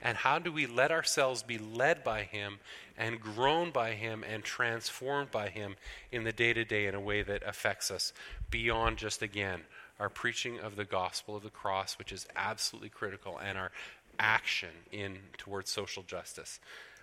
And 0.00 0.16
how 0.16 0.38
do 0.38 0.50
we 0.50 0.66
let 0.66 0.90
ourselves 0.90 1.42
be 1.42 1.58
led 1.58 2.02
by 2.02 2.22
him 2.22 2.60
and 2.96 3.20
grown 3.20 3.70
by 3.70 3.92
him 3.92 4.24
and 4.28 4.42
transformed 4.42 5.30
by 5.30 5.48
him 5.48 5.76
in 6.10 6.24
the 6.24 6.32
day 6.32 6.52
to 6.52 6.64
day 6.64 6.86
in 6.86 6.94
a 6.94 7.00
way 7.00 7.22
that 7.22 7.42
affects 7.46 7.90
us 7.90 8.12
beyond 8.50 8.96
just, 8.96 9.22
again, 9.22 9.60
our 10.00 10.08
preaching 10.08 10.58
of 10.58 10.76
the 10.76 10.84
gospel 10.84 11.36
of 11.36 11.42
the 11.42 11.50
cross, 11.50 11.98
which 11.98 12.12
is 12.12 12.26
absolutely 12.34 12.88
critical, 12.88 13.38
and 13.38 13.58
our 13.58 13.70
action 14.18 14.70
in 14.90 15.18
towards 15.36 15.70
social 15.70 16.02
justice. 16.02 16.60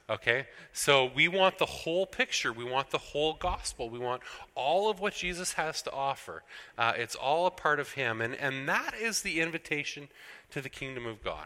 Okay? 0.09 0.47
So 0.73 1.11
we 1.13 1.27
want 1.27 1.59
the 1.59 1.65
whole 1.65 2.05
picture. 2.05 2.51
We 2.51 2.63
want 2.63 2.89
the 2.89 2.97
whole 2.97 3.33
gospel. 3.33 3.89
We 3.89 3.99
want 3.99 4.21
all 4.55 4.89
of 4.89 4.99
what 4.99 5.13
Jesus 5.13 5.53
has 5.53 5.81
to 5.83 5.91
offer. 5.91 6.43
Uh, 6.77 6.93
it's 6.95 7.15
all 7.15 7.45
a 7.45 7.51
part 7.51 7.79
of 7.79 7.91
Him. 7.91 8.21
And, 8.21 8.35
and 8.35 8.67
that 8.67 8.93
is 8.99 9.21
the 9.21 9.39
invitation 9.39 10.07
to 10.51 10.61
the 10.61 10.69
kingdom 10.69 11.05
of 11.05 11.23
God. 11.23 11.45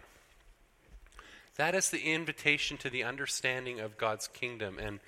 That 1.58 1.76
is 1.76 1.90
the 1.90 2.02
invitation 2.14 2.78
to 2.78 2.90
the 2.90 3.04
understanding 3.04 3.80
of 3.80 3.98
God's 3.98 4.28
kingdom 4.28 4.80
and, 4.80 5.00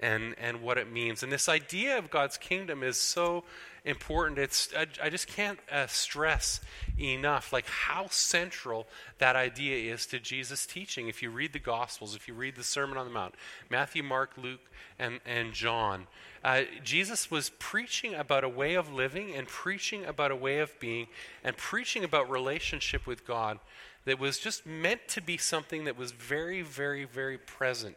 and, 0.00 0.34
and 0.38 0.62
what 0.62 0.78
it 0.78 0.90
means. 0.90 1.22
And 1.22 1.32
this 1.32 1.48
idea 1.48 1.98
of 1.98 2.10
God's 2.10 2.36
kingdom 2.36 2.82
is 2.82 2.96
so 2.96 3.44
important. 3.84 4.38
It's, 4.38 4.68
I, 4.76 4.86
I 5.02 5.10
just 5.10 5.26
can't 5.26 5.58
uh, 5.70 5.86
stress 5.86 6.60
enough 6.98 7.52
like 7.52 7.66
how 7.66 8.06
central 8.08 8.86
that 9.18 9.36
idea 9.36 9.92
is 9.92 10.06
to 10.06 10.18
Jesus' 10.18 10.66
teaching. 10.66 11.08
If 11.08 11.22
you 11.22 11.30
read 11.30 11.52
the 11.52 11.58
Gospels, 11.58 12.14
if 12.16 12.26
you 12.26 12.34
read 12.34 12.56
the 12.56 12.64
Sermon 12.64 12.96
on 12.96 13.06
the 13.06 13.12
Mount, 13.12 13.34
Matthew, 13.70 14.02
Mark, 14.02 14.32
Luke, 14.36 14.60
and, 14.98 15.20
and 15.26 15.52
John, 15.52 16.06
uh, 16.42 16.62
Jesus 16.82 17.30
was 17.30 17.50
preaching 17.58 18.14
about 18.14 18.44
a 18.44 18.48
way 18.48 18.74
of 18.74 18.92
living 18.92 19.34
and 19.34 19.46
preaching 19.46 20.04
about 20.04 20.30
a 20.30 20.36
way 20.36 20.58
of 20.58 20.78
being 20.78 21.06
and 21.42 21.56
preaching 21.56 22.04
about 22.04 22.30
relationship 22.30 23.06
with 23.06 23.26
God 23.26 23.58
that 24.04 24.18
was 24.18 24.38
just 24.38 24.66
meant 24.66 25.08
to 25.08 25.22
be 25.22 25.38
something 25.38 25.84
that 25.84 25.96
was 25.96 26.12
very, 26.12 26.60
very, 26.60 27.04
very 27.04 27.38
present 27.38 27.96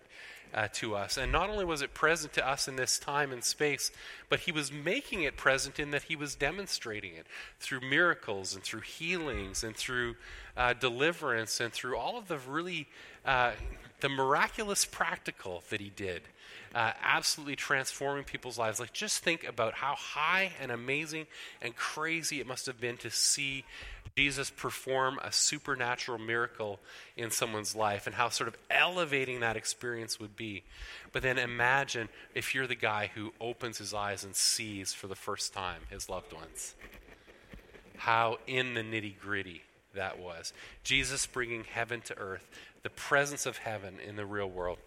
uh, 0.58 0.68
to 0.74 0.96
us. 0.96 1.18
And 1.18 1.32
not 1.32 1.52
only 1.52 1.64
was 1.64 1.84
it 1.84 1.94
present 1.94 2.34
to 2.34 2.48
us 2.48 2.68
in 2.68 2.78
this 2.78 2.98
time 2.98 3.32
and 3.32 3.44
space, 3.44 3.92
but 4.28 4.40
he 4.40 4.52
was 4.52 4.72
making 4.72 5.22
it 5.22 5.38
present 5.38 5.80
in 5.80 5.92
that 5.92 6.04
he 6.04 6.16
was 6.16 6.34
demonstrating 6.34 7.14
it 7.14 7.28
through 7.60 7.82
miracles 7.82 8.56
and 8.56 8.64
through 8.64 8.82
healings 8.82 9.64
and 9.64 9.76
through 9.76 10.16
uh, 10.58 10.74
deliverance 10.74 11.60
and 11.60 11.72
through 11.72 11.96
all 11.96 12.18
of 12.18 12.28
the 12.28 12.40
really 12.40 12.88
uh, 13.24 13.52
the 14.00 14.10
miraculous 14.10 14.84
practical 14.84 15.64
that 15.70 15.80
he 15.80 15.92
did. 15.92 16.24
Uh, 16.74 16.92
absolutely 17.04 17.56
transforming 17.56 18.24
people's 18.24 18.58
lives. 18.58 18.80
Like, 18.80 18.94
just 18.94 19.24
think 19.24 19.48
about 19.48 19.74
how 19.74 19.96
high 19.96 20.52
and 20.62 20.72
amazing 20.72 21.28
and 21.62 21.76
crazy 21.76 22.40
it 22.40 22.48
must 22.48 22.66
have 22.66 22.80
been 22.80 22.98
to 22.98 23.10
see 23.10 23.64
Jesus 24.16 24.50
perform 24.50 25.20
a 25.24 25.32
supernatural 25.32 26.18
miracle 26.18 26.80
in 27.16 27.32
someone's 27.32 27.76
life 27.76 28.08
and 28.08 28.16
how 28.16 28.30
sort 28.30 28.48
of 28.48 28.58
elevating 28.70 29.40
that 29.42 29.58
experience 29.58 30.20
would 30.20 30.36
be. 30.36 30.64
But 31.12 31.24
then 31.24 31.38
imagine 31.38 32.10
if 32.36 32.54
you're 32.54 32.68
the 32.68 32.76
guy 32.76 33.12
who 33.14 33.34
opens 33.42 33.78
his 33.78 33.94
eyes 33.94 34.24
and 34.24 34.36
sees 34.36 34.94
for 34.94 35.08
the 35.08 35.16
first 35.16 35.54
time 35.54 35.82
his 35.90 36.10
loved 36.10 36.34
ones. 36.34 36.76
How 37.98 38.38
in 38.46 38.74
the 38.74 38.82
nitty 38.82 39.20
gritty 39.20 39.64
that 39.96 40.20
was. 40.20 40.54
Jesus 40.84 41.26
bringing 41.26 41.66
heaven 41.66 42.02
to 42.02 42.18
earth, 42.18 42.48
the 42.84 42.90
presence 42.90 43.46
of 43.46 43.58
heaven 43.58 43.96
in 44.06 44.16
the 44.16 44.26
real 44.26 44.50
world. 44.50 44.78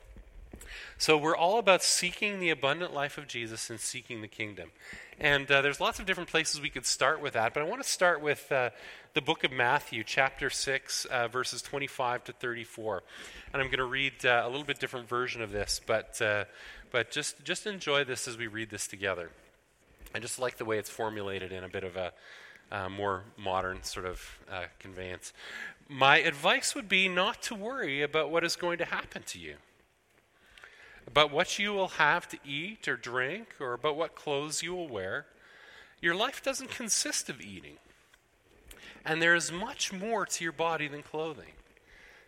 So 0.99 1.17
we're 1.17 1.37
all 1.37 1.59
about 1.59 1.83
seeking 1.83 2.41
the 2.41 2.51
abundant 2.51 2.93
life 2.93 3.17
of 3.17 3.27
Jesus 3.27 3.71
and 3.71 3.81
seeking 3.81 4.21
the 4.21 4.29
kingdom. 4.29 4.71
And 5.19 5.51
uh, 5.51 5.63
there's 5.63 5.81
lots 5.81 5.99
of 5.99 6.07
different 6.07 6.29
places 6.29 6.61
we 6.61 6.71
could 6.71 6.87
start 6.87 7.23
with 7.23 7.35
that, 7.35 7.55
but 7.55 7.63
I 7.63 7.67
want 7.67 7.83
to 7.83 7.89
start 7.89 8.21
with 8.21 8.51
uh, 8.53 8.71
the 9.15 9.21
book 9.21 9.45
of 9.45 9.51
Matthew, 9.51 10.05
chapter 10.05 10.51
6, 10.51 11.05
uh, 11.07 11.29
verses 11.29 11.63
25 11.63 12.25
to 12.25 12.33
34. 12.33 13.03
And 13.53 13.63
I'm 13.63 13.69
going 13.69 13.79
to 13.79 13.85
read 13.85 14.25
uh, 14.25 14.43
a 14.45 14.49
little 14.49 14.65
bit 14.65 14.79
different 14.79 15.09
version 15.09 15.43
of 15.43 15.53
this, 15.53 15.81
but, 15.87 16.21
uh, 16.21 16.45
but 16.91 17.11
just, 17.11 17.45
just 17.45 17.67
enjoy 17.67 18.05
this 18.05 18.29
as 18.29 18.37
we 18.37 18.47
read 18.47 18.71
this 18.71 18.87
together. 18.87 19.31
I 20.15 20.19
just 20.19 20.39
like 20.39 20.57
the 20.59 20.65
way 20.65 20.79
it's 20.79 20.91
formulated 20.91 21.53
in 21.53 21.65
a 21.65 21.69
bit 21.69 21.85
of 21.85 21.97
a 21.97 22.13
uh, 22.73 22.89
more 22.89 23.25
modern 23.37 23.83
sort 23.83 24.07
of 24.07 24.39
conveyance. 24.79 25.33
My 25.89 26.19
advice 26.19 26.75
would 26.75 26.89
be 26.89 27.09
not 27.09 27.43
to 27.45 27.55
worry 27.55 28.03
about 28.03 28.31
what 28.31 28.45
is 28.45 28.55
going 28.55 28.79
to 28.79 28.85
happen 28.85 29.23
to 29.25 29.39
you 29.39 29.57
about 31.07 31.33
what 31.33 31.59
you 31.59 31.73
will 31.73 31.89
have 31.89 32.29
to 32.29 32.39
eat 32.45 32.87
or 32.87 32.97
drink, 32.97 33.55
or 33.61 33.73
about 33.73 33.97
what 33.97 34.15
clothes 34.15 34.63
you 34.63 34.75
will 34.75 34.89
wear. 34.89 35.27
Your 36.01 36.15
life 36.15 36.43
doesn't 36.43 36.71
consist 36.71 37.29
of 37.29 37.41
eating. 37.41 37.77
And 39.05 39.21
there 39.21 39.35
is 39.35 39.51
much 39.51 39.93
more 39.93 40.27
to 40.27 40.45
your 40.45 40.53
body 40.53 40.89
than 40.89 41.03
clothing. 41.03 41.53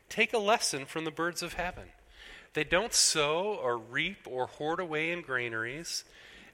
Take 0.08 0.32
a 0.32 0.38
lesson 0.38 0.84
from 0.84 1.04
the 1.04 1.10
birds 1.10 1.42
of 1.42 1.54
heaven. 1.54 1.88
They 2.54 2.64
don't 2.64 2.92
sow 2.92 3.58
or 3.62 3.78
reap 3.78 4.26
or 4.26 4.46
hoard 4.46 4.80
away 4.80 5.10
in 5.10 5.22
granaries, 5.22 6.04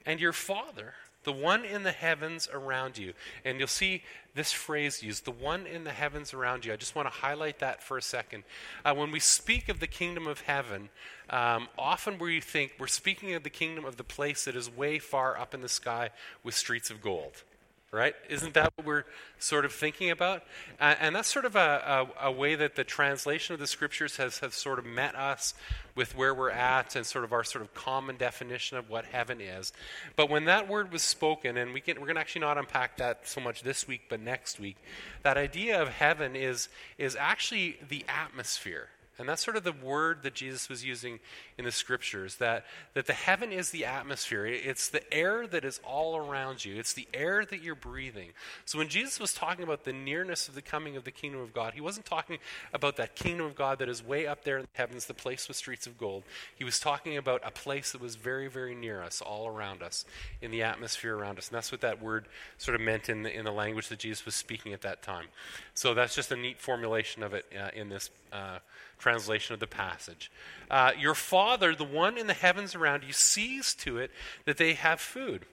and 0.05 0.19
your 0.19 0.33
Father 0.33 0.93
the 1.29 1.33
one 1.33 1.63
in 1.63 1.83
the 1.83 1.91
heavens 1.91 2.49
around 2.51 2.97
you. 2.97 3.13
And 3.45 3.59
you'll 3.59 3.67
see 3.67 4.01
this 4.33 4.51
phrase 4.51 5.03
used, 5.03 5.25
the 5.25 5.31
one 5.31 5.67
in 5.67 5.83
the 5.83 5.91
heavens 5.91 6.33
around 6.33 6.65
you. 6.65 6.73
I 6.73 6.75
just 6.75 6.95
want 6.95 7.07
to 7.07 7.13
highlight 7.13 7.59
that 7.59 7.83
for 7.83 7.99
a 7.99 8.01
second. 8.01 8.45
Uh, 8.83 8.95
when 8.95 9.11
we 9.11 9.19
speak 9.19 9.69
of 9.69 9.79
the 9.79 9.85
kingdom 9.85 10.25
of 10.25 10.41
heaven, 10.41 10.89
um, 11.29 11.67
often 11.77 12.17
we 12.17 12.41
think 12.41 12.71
we're 12.79 12.87
speaking 12.87 13.35
of 13.35 13.43
the 13.43 13.51
kingdom 13.51 13.85
of 13.85 13.97
the 13.97 14.03
place 14.03 14.45
that 14.45 14.55
is 14.55 14.75
way 14.75 14.97
far 14.97 15.37
up 15.37 15.53
in 15.53 15.61
the 15.61 15.69
sky 15.69 16.09
with 16.43 16.55
streets 16.55 16.89
of 16.89 16.99
gold 16.99 17.43
right? 17.91 18.13
Isn't 18.29 18.53
that 18.53 18.71
what 18.75 18.85
we're 18.85 19.03
sort 19.39 19.65
of 19.65 19.73
thinking 19.73 20.11
about? 20.11 20.43
Uh, 20.79 20.95
and 20.99 21.15
that's 21.15 21.27
sort 21.27 21.45
of 21.45 21.55
a, 21.55 22.07
a, 22.19 22.27
a, 22.27 22.31
way 22.31 22.53
that 22.53 22.75
the 22.75 22.83
translation 22.83 23.53
of 23.53 23.59
the 23.59 23.65
scriptures 23.65 24.17
has, 24.17 24.39
has 24.39 24.53
sort 24.53 24.77
of 24.77 24.85
met 24.85 25.15
us 25.15 25.55
with 25.95 26.15
where 26.15 26.33
we're 26.33 26.51
at 26.51 26.95
and 26.95 27.05
sort 27.05 27.23
of 27.23 27.33
our 27.33 27.43
sort 27.43 27.63
of 27.63 27.73
common 27.73 28.15
definition 28.15 28.77
of 28.77 28.89
what 28.89 29.05
heaven 29.05 29.41
is. 29.41 29.73
But 30.15 30.29
when 30.29 30.45
that 30.45 30.69
word 30.69 30.91
was 30.91 31.01
spoken, 31.01 31.57
and 31.57 31.73
we 31.73 31.81
can, 31.81 31.99
we're 31.99 32.05
going 32.05 32.15
to 32.15 32.21
actually 32.21 32.41
not 32.41 32.59
unpack 32.59 32.97
that 32.97 33.27
so 33.27 33.41
much 33.41 33.63
this 33.63 33.87
week, 33.87 34.01
but 34.07 34.19
next 34.19 34.59
week, 34.59 34.77
that 35.23 35.37
idea 35.37 35.81
of 35.81 35.89
heaven 35.89 36.35
is, 36.35 36.69
is 36.97 37.15
actually 37.15 37.77
the 37.89 38.05
atmosphere 38.07 38.89
And 39.17 39.27
that's 39.27 39.43
sort 39.43 39.57
of 39.57 39.63
the 39.63 39.73
word 39.73 40.23
that 40.23 40.35
Jesus 40.35 40.69
was 40.69 40.85
using 40.85 41.19
in 41.59 41.65
the 41.65 41.71
scriptures 41.73 42.37
that, 42.37 42.65
that 42.93 43.05
the 43.05 43.13
heaven 43.13 43.51
is 43.51 43.71
the 43.71 43.83
atmosphere. 43.83 44.45
It's 44.45 44.87
the 44.87 45.13
air 45.13 45.45
that 45.47 45.65
is 45.65 45.81
all 45.83 46.15
around 46.15 46.63
you, 46.63 46.77
it's 46.77 46.93
the 46.93 47.07
air 47.13 47.43
that 47.43 47.61
you're 47.61 47.75
breathing. 47.75 48.29
So 48.63 48.77
when 48.77 48.87
Jesus 48.87 49.19
was 49.19 49.33
talking 49.33 49.65
about 49.65 49.83
the 49.83 49.91
nearness 49.91 50.47
of 50.47 50.55
the 50.55 50.61
coming 50.61 50.95
of 50.95 51.03
the 51.03 51.11
kingdom 51.11 51.41
of 51.41 51.53
God, 51.53 51.73
he 51.73 51.81
wasn't 51.81 52.05
talking 52.05 52.37
about 52.73 52.95
that 52.95 53.13
kingdom 53.13 53.45
of 53.45 53.55
God 53.55 53.79
that 53.79 53.89
is 53.89 54.01
way 54.01 54.25
up 54.25 54.45
there 54.45 54.57
in 54.57 54.63
the 54.63 54.77
heavens, 54.77 55.05
the 55.05 55.13
place 55.13 55.49
with 55.49 55.57
streets 55.57 55.85
of 55.85 55.97
gold. 55.97 56.23
He 56.55 56.63
was 56.63 56.79
talking 56.79 57.17
about 57.17 57.41
a 57.43 57.51
place 57.51 57.91
that 57.91 57.99
was 57.99 58.15
very, 58.15 58.47
very 58.47 58.73
near 58.73 59.03
us, 59.03 59.19
all 59.21 59.45
around 59.45 59.83
us, 59.83 60.05
in 60.41 60.51
the 60.51 60.63
atmosphere 60.63 61.17
around 61.17 61.37
us. 61.37 61.49
And 61.49 61.57
that's 61.57 61.73
what 61.73 61.81
that 61.81 62.01
word 62.01 62.29
sort 62.57 62.75
of 62.75 62.79
meant 62.81 63.09
in 63.09 63.23
the, 63.23 63.37
in 63.37 63.43
the 63.43 63.51
language 63.51 63.89
that 63.89 63.99
Jesus 63.99 64.25
was 64.25 64.33
speaking 64.33 64.71
at 64.71 64.81
that 64.83 65.01
time. 65.01 65.25
So 65.73 65.93
that's 65.93 66.15
just 66.15 66.31
a 66.31 66.37
neat 66.37 66.57
formulation 66.57 67.21
of 67.21 67.33
it 67.33 67.45
uh, 67.53 67.71
in 67.75 67.89
this. 67.89 68.09
Uh, 68.31 68.59
translation 68.99 69.53
of 69.53 69.59
the 69.59 69.67
passage. 69.67 70.29
Uh, 70.69 70.91
your 70.99 71.15
Father, 71.15 71.48
the 71.57 71.83
one 71.83 72.17
in 72.17 72.27
the 72.27 72.33
heavens 72.33 72.75
around 72.75 73.03
you, 73.03 73.13
sees 73.13 73.73
to 73.75 73.97
it 73.97 74.11
that 74.45 74.57
they 74.57 74.73
have 74.73 74.99
food. 74.99 75.45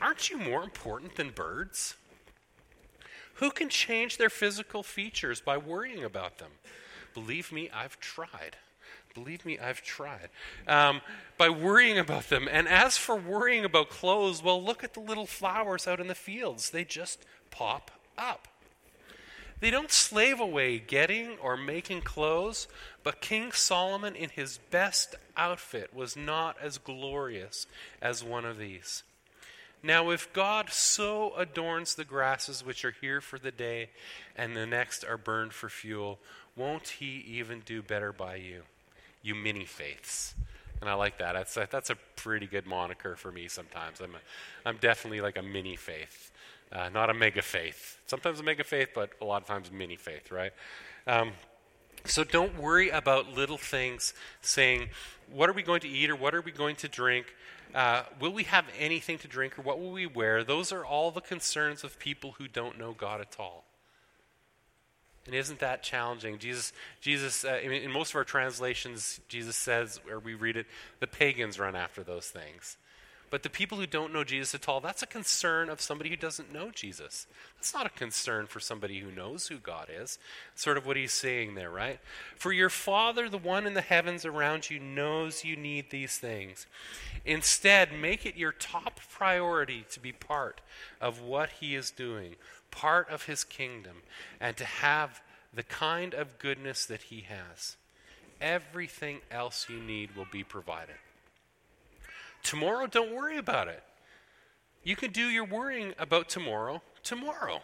Aren't 0.00 0.30
you 0.30 0.38
more 0.38 0.62
important 0.62 1.16
than 1.16 1.30
birds? 1.30 1.96
Who 3.34 3.50
can 3.50 3.68
change 3.68 4.16
their 4.16 4.30
physical 4.30 4.82
features 4.82 5.40
by 5.40 5.56
worrying 5.56 6.04
about 6.04 6.38
them? 6.38 6.50
Believe 7.14 7.52
me, 7.52 7.70
I've 7.72 7.98
tried. 8.00 8.56
Believe 9.14 9.44
me, 9.44 9.58
I've 9.58 9.82
tried. 9.82 10.28
Um, 10.66 11.00
by 11.36 11.48
worrying 11.48 11.98
about 11.98 12.28
them. 12.28 12.48
And 12.50 12.68
as 12.68 12.96
for 12.96 13.16
worrying 13.16 13.64
about 13.64 13.90
clothes, 13.90 14.42
well, 14.42 14.62
look 14.62 14.84
at 14.84 14.94
the 14.94 15.00
little 15.00 15.26
flowers 15.26 15.86
out 15.86 16.00
in 16.00 16.08
the 16.08 16.14
fields. 16.14 16.70
They 16.70 16.84
just 16.84 17.24
pop 17.50 17.90
up. 18.16 18.48
They 19.60 19.70
don't 19.70 19.90
slave 19.90 20.38
away 20.38 20.78
getting 20.78 21.36
or 21.38 21.56
making 21.56 22.02
clothes, 22.02 22.68
but 23.02 23.20
King 23.20 23.50
Solomon, 23.52 24.14
in 24.14 24.30
his 24.30 24.58
best 24.70 25.16
outfit, 25.36 25.92
was 25.92 26.16
not 26.16 26.56
as 26.62 26.78
glorious 26.78 27.66
as 28.00 28.22
one 28.22 28.44
of 28.44 28.58
these. 28.58 29.02
Now, 29.82 30.10
if 30.10 30.32
God 30.32 30.70
so 30.70 31.34
adorns 31.36 31.94
the 31.94 32.04
grasses 32.04 32.64
which 32.64 32.84
are 32.84 32.94
here 33.00 33.20
for 33.20 33.38
the 33.38 33.52
day 33.52 33.90
and 34.36 34.56
the 34.56 34.66
next 34.66 35.04
are 35.04 35.16
burned 35.16 35.52
for 35.52 35.68
fuel, 35.68 36.18
won't 36.56 36.88
He 36.88 37.24
even 37.28 37.62
do 37.64 37.82
better 37.82 38.12
by 38.12 38.36
you? 38.36 38.62
You 39.22 39.34
mini 39.34 39.64
faiths. 39.64 40.34
And 40.80 40.88
I 40.88 40.94
like 40.94 41.18
that. 41.18 41.32
That's 41.32 41.56
a, 41.56 41.68
that's 41.70 41.90
a 41.90 41.96
pretty 42.16 42.46
good 42.46 42.66
moniker 42.66 43.16
for 43.16 43.32
me 43.32 43.48
sometimes. 43.48 44.00
I'm, 44.00 44.14
a, 44.14 44.68
I'm 44.68 44.76
definitely 44.76 45.20
like 45.20 45.36
a 45.36 45.42
mini 45.42 45.76
faith. 45.76 46.30
Uh, 46.70 46.88
not 46.88 47.10
a 47.10 47.14
mega 47.14 47.42
faith. 47.42 47.98
Sometimes 48.06 48.40
a 48.40 48.42
mega 48.42 48.64
faith, 48.64 48.88
but 48.94 49.10
a 49.20 49.24
lot 49.24 49.42
of 49.42 49.48
times 49.48 49.70
mini 49.72 49.96
faith, 49.96 50.30
right? 50.30 50.52
Um, 51.06 51.32
so 52.04 52.24
don't 52.24 52.58
worry 52.58 52.90
about 52.90 53.32
little 53.32 53.58
things 53.58 54.14
saying, 54.40 54.88
what 55.32 55.48
are 55.48 55.52
we 55.52 55.62
going 55.62 55.80
to 55.80 55.88
eat 55.88 56.10
or 56.10 56.16
what 56.16 56.34
are 56.34 56.40
we 56.40 56.52
going 56.52 56.76
to 56.76 56.88
drink? 56.88 57.34
Uh, 57.74 58.02
will 58.20 58.32
we 58.32 58.44
have 58.44 58.64
anything 58.78 59.18
to 59.18 59.28
drink 59.28 59.58
or 59.58 59.62
what 59.62 59.78
will 59.78 59.90
we 59.92 60.06
wear? 60.06 60.44
Those 60.44 60.72
are 60.72 60.84
all 60.84 61.10
the 61.10 61.20
concerns 61.20 61.84
of 61.84 61.98
people 61.98 62.36
who 62.38 62.48
don't 62.48 62.78
know 62.78 62.92
God 62.92 63.20
at 63.20 63.36
all. 63.38 63.64
And 65.26 65.34
isn't 65.34 65.58
that 65.58 65.82
challenging? 65.82 66.38
Jesus, 66.38 66.72
Jesus 67.02 67.44
uh, 67.44 67.58
in, 67.62 67.70
in 67.70 67.90
most 67.90 68.10
of 68.10 68.16
our 68.16 68.24
translations, 68.24 69.20
Jesus 69.28 69.56
says, 69.56 70.00
or 70.10 70.18
we 70.18 70.34
read 70.34 70.56
it, 70.56 70.66
the 71.00 71.06
pagans 71.06 71.58
run 71.58 71.76
after 71.76 72.02
those 72.02 72.28
things. 72.28 72.78
But 73.30 73.42
the 73.42 73.50
people 73.50 73.78
who 73.78 73.86
don't 73.86 74.12
know 74.12 74.24
Jesus 74.24 74.54
at 74.54 74.68
all, 74.68 74.80
that's 74.80 75.02
a 75.02 75.06
concern 75.06 75.68
of 75.68 75.80
somebody 75.80 76.08
who 76.08 76.16
doesn't 76.16 76.52
know 76.52 76.70
Jesus. 76.70 77.26
That's 77.56 77.74
not 77.74 77.86
a 77.86 77.90
concern 77.90 78.46
for 78.46 78.58
somebody 78.58 79.00
who 79.00 79.10
knows 79.10 79.48
who 79.48 79.58
God 79.58 79.88
is. 79.94 80.18
sort 80.54 80.78
of 80.78 80.86
what 80.86 80.96
he's 80.96 81.12
saying 81.12 81.54
there, 81.54 81.70
right? 81.70 82.00
For 82.36 82.52
your 82.52 82.70
Father, 82.70 83.28
the 83.28 83.36
one 83.36 83.66
in 83.66 83.74
the 83.74 83.82
heavens 83.82 84.24
around 84.24 84.70
you, 84.70 84.80
knows 84.80 85.44
you 85.44 85.56
need 85.56 85.90
these 85.90 86.16
things. 86.16 86.66
Instead, 87.26 87.92
make 87.92 88.24
it 88.24 88.36
your 88.36 88.52
top 88.52 89.00
priority 89.10 89.84
to 89.90 90.00
be 90.00 90.12
part 90.12 90.62
of 91.00 91.20
what 91.20 91.50
he 91.60 91.74
is 91.74 91.90
doing, 91.90 92.36
part 92.70 93.10
of 93.10 93.24
his 93.26 93.44
kingdom, 93.44 93.96
and 94.40 94.56
to 94.56 94.64
have 94.64 95.20
the 95.52 95.62
kind 95.62 96.14
of 96.14 96.38
goodness 96.38 96.86
that 96.86 97.02
he 97.02 97.26
has. 97.28 97.76
Everything 98.40 99.20
else 99.30 99.66
you 99.68 99.80
need 99.80 100.16
will 100.16 100.28
be 100.30 100.44
provided. 100.44 100.94
Tomorrow, 102.42 102.86
don't 102.86 103.14
worry 103.14 103.36
about 103.36 103.68
it. 103.68 103.82
You 104.82 104.96
can 104.96 105.10
do 105.10 105.26
your 105.26 105.44
worrying 105.44 105.94
about 105.98 106.28
tomorrow 106.28 106.82
tomorrow. 107.02 107.62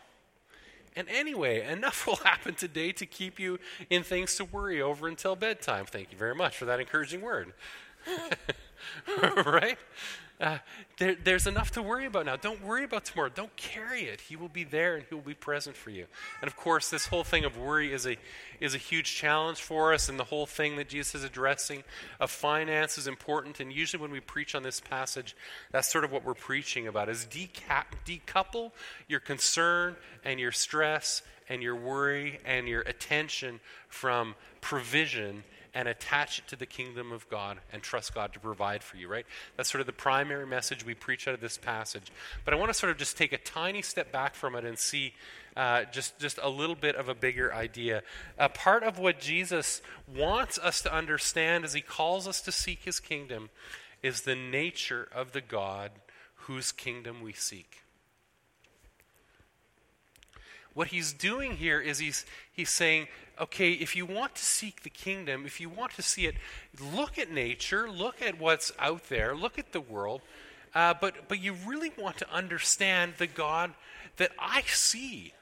And 0.96 1.08
anyway, 1.08 1.66
enough 1.66 2.06
will 2.06 2.16
happen 2.16 2.54
today 2.54 2.92
to 2.92 3.06
keep 3.06 3.38
you 3.38 3.58
in 3.90 4.02
things 4.02 4.36
to 4.36 4.44
worry 4.44 4.80
over 4.80 5.08
until 5.08 5.36
bedtime. 5.36 5.86
Thank 5.86 6.12
you 6.12 6.18
very 6.18 6.34
much 6.34 6.56
for 6.56 6.64
that 6.64 6.80
encouraging 6.80 7.20
word. 7.20 7.52
right? 9.46 9.78
Uh, 10.40 10.58
there, 10.98 11.14
there's 11.14 11.46
enough 11.46 11.70
to 11.70 11.80
worry 11.80 12.06
about 12.06 12.26
now. 12.26 12.34
Don't 12.34 12.62
worry 12.62 12.82
about 12.82 13.04
tomorrow. 13.04 13.30
Don't 13.32 13.54
carry 13.54 14.02
it. 14.02 14.20
He 14.20 14.34
will 14.34 14.48
be 14.48 14.64
there 14.64 14.96
and 14.96 15.04
He 15.08 15.14
will 15.14 15.22
be 15.22 15.34
present 15.34 15.76
for 15.76 15.90
you. 15.90 16.06
And 16.40 16.48
of 16.48 16.56
course, 16.56 16.90
this 16.90 17.06
whole 17.06 17.22
thing 17.22 17.44
of 17.44 17.56
worry 17.56 17.92
is 17.92 18.04
a, 18.04 18.16
is 18.60 18.74
a 18.74 18.78
huge 18.78 19.14
challenge 19.14 19.60
for 19.60 19.94
us, 19.94 20.08
and 20.08 20.18
the 20.18 20.24
whole 20.24 20.46
thing 20.46 20.76
that 20.76 20.88
Jesus 20.88 21.14
is 21.14 21.24
addressing 21.24 21.84
of 22.18 22.32
finance 22.32 22.98
is 22.98 23.06
important. 23.06 23.60
And 23.60 23.72
usually, 23.72 24.02
when 24.02 24.10
we 24.10 24.20
preach 24.20 24.56
on 24.56 24.64
this 24.64 24.80
passage, 24.80 25.36
that's 25.70 25.90
sort 25.90 26.04
of 26.04 26.10
what 26.10 26.24
we're 26.24 26.34
preaching 26.34 26.88
about: 26.88 27.08
is 27.08 27.26
decouple 27.26 28.72
your 29.06 29.20
concern 29.20 29.94
and 30.24 30.40
your 30.40 30.52
stress 30.52 31.22
and 31.48 31.62
your 31.62 31.76
worry 31.76 32.40
and 32.44 32.66
your 32.66 32.80
attention 32.82 33.60
from 33.88 34.34
provision 34.60 35.44
and 35.74 35.88
attach 35.88 36.38
it 36.38 36.46
to 36.48 36.56
the 36.56 36.66
kingdom 36.66 37.12
of 37.12 37.28
God 37.28 37.58
and 37.72 37.82
trust 37.82 38.14
God 38.14 38.32
to 38.32 38.40
provide 38.40 38.82
for 38.82 38.96
you, 38.96 39.08
right? 39.08 39.26
That's 39.56 39.70
sort 39.70 39.80
of 39.80 39.86
the 39.86 39.92
primary 39.92 40.46
message 40.46 40.84
we 40.84 40.94
preach 40.94 41.26
out 41.26 41.34
of 41.34 41.40
this 41.40 41.58
passage. 41.58 42.12
But 42.44 42.54
I 42.54 42.56
want 42.56 42.70
to 42.70 42.78
sort 42.78 42.92
of 42.92 42.98
just 42.98 43.16
take 43.16 43.32
a 43.32 43.38
tiny 43.38 43.82
step 43.82 44.12
back 44.12 44.34
from 44.34 44.54
it 44.54 44.64
and 44.64 44.78
see 44.78 45.14
uh, 45.56 45.84
just, 45.92 46.18
just 46.18 46.38
a 46.42 46.48
little 46.48 46.74
bit 46.76 46.96
of 46.96 47.08
a 47.08 47.14
bigger 47.14 47.52
idea. 47.52 48.02
A 48.38 48.48
part 48.48 48.82
of 48.82 48.98
what 48.98 49.20
Jesus 49.20 49.82
wants 50.12 50.58
us 50.58 50.80
to 50.82 50.94
understand 50.94 51.64
as 51.64 51.74
he 51.74 51.80
calls 51.80 52.28
us 52.28 52.40
to 52.42 52.52
seek 52.52 52.84
his 52.84 53.00
kingdom 53.00 53.50
is 54.02 54.22
the 54.22 54.36
nature 54.36 55.08
of 55.12 55.32
the 55.32 55.40
God 55.40 55.90
whose 56.34 56.72
kingdom 56.72 57.22
we 57.22 57.32
seek 57.32 57.83
what 60.74 60.88
he's 60.88 61.12
doing 61.12 61.56
here 61.56 61.80
is 61.80 61.98
he's, 61.98 62.26
he's 62.52 62.70
saying, 62.70 63.08
okay, 63.40 63.72
if 63.72 63.96
you 63.96 64.06
want 64.06 64.34
to 64.34 64.44
seek 64.44 64.82
the 64.82 64.90
kingdom, 64.90 65.46
if 65.46 65.60
you 65.60 65.68
want 65.68 65.92
to 65.94 66.02
see 66.02 66.26
it, 66.26 66.34
look 66.94 67.18
at 67.18 67.30
nature, 67.30 67.88
look 67.90 68.20
at 68.20 68.38
what's 68.38 68.72
out 68.78 69.08
there, 69.08 69.34
look 69.34 69.58
at 69.58 69.72
the 69.72 69.80
world, 69.80 70.20
uh, 70.74 70.94
but, 71.00 71.28
but 71.28 71.40
you 71.40 71.54
really 71.66 71.92
want 71.96 72.18
to 72.18 72.30
understand 72.32 73.14
the 73.18 73.26
God 73.26 73.72
that 74.16 74.32
I 74.38 74.62
see 74.62 75.32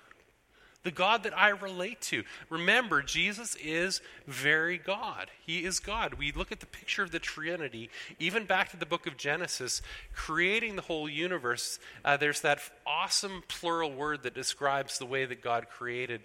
the 0.82 0.90
God 0.90 1.22
that 1.22 1.36
I 1.36 1.50
relate 1.50 2.00
to. 2.02 2.24
Remember, 2.50 3.02
Jesus 3.02 3.56
is 3.56 4.00
very 4.26 4.78
God. 4.78 5.30
He 5.44 5.64
is 5.64 5.80
God. 5.80 6.14
We 6.14 6.32
look 6.32 6.52
at 6.52 6.60
the 6.60 6.66
picture 6.66 7.02
of 7.02 7.10
the 7.10 7.18
Trinity, 7.18 7.90
even 8.18 8.44
back 8.44 8.70
to 8.70 8.76
the 8.76 8.86
book 8.86 9.06
of 9.06 9.16
Genesis, 9.16 9.82
creating 10.14 10.76
the 10.76 10.82
whole 10.82 11.08
universe. 11.08 11.78
Uh, 12.04 12.16
there's 12.16 12.40
that 12.40 12.60
awesome 12.86 13.42
plural 13.48 13.92
word 13.92 14.22
that 14.24 14.34
describes 14.34 14.98
the 14.98 15.06
way 15.06 15.24
that 15.24 15.42
God 15.42 15.68
created 15.68 16.22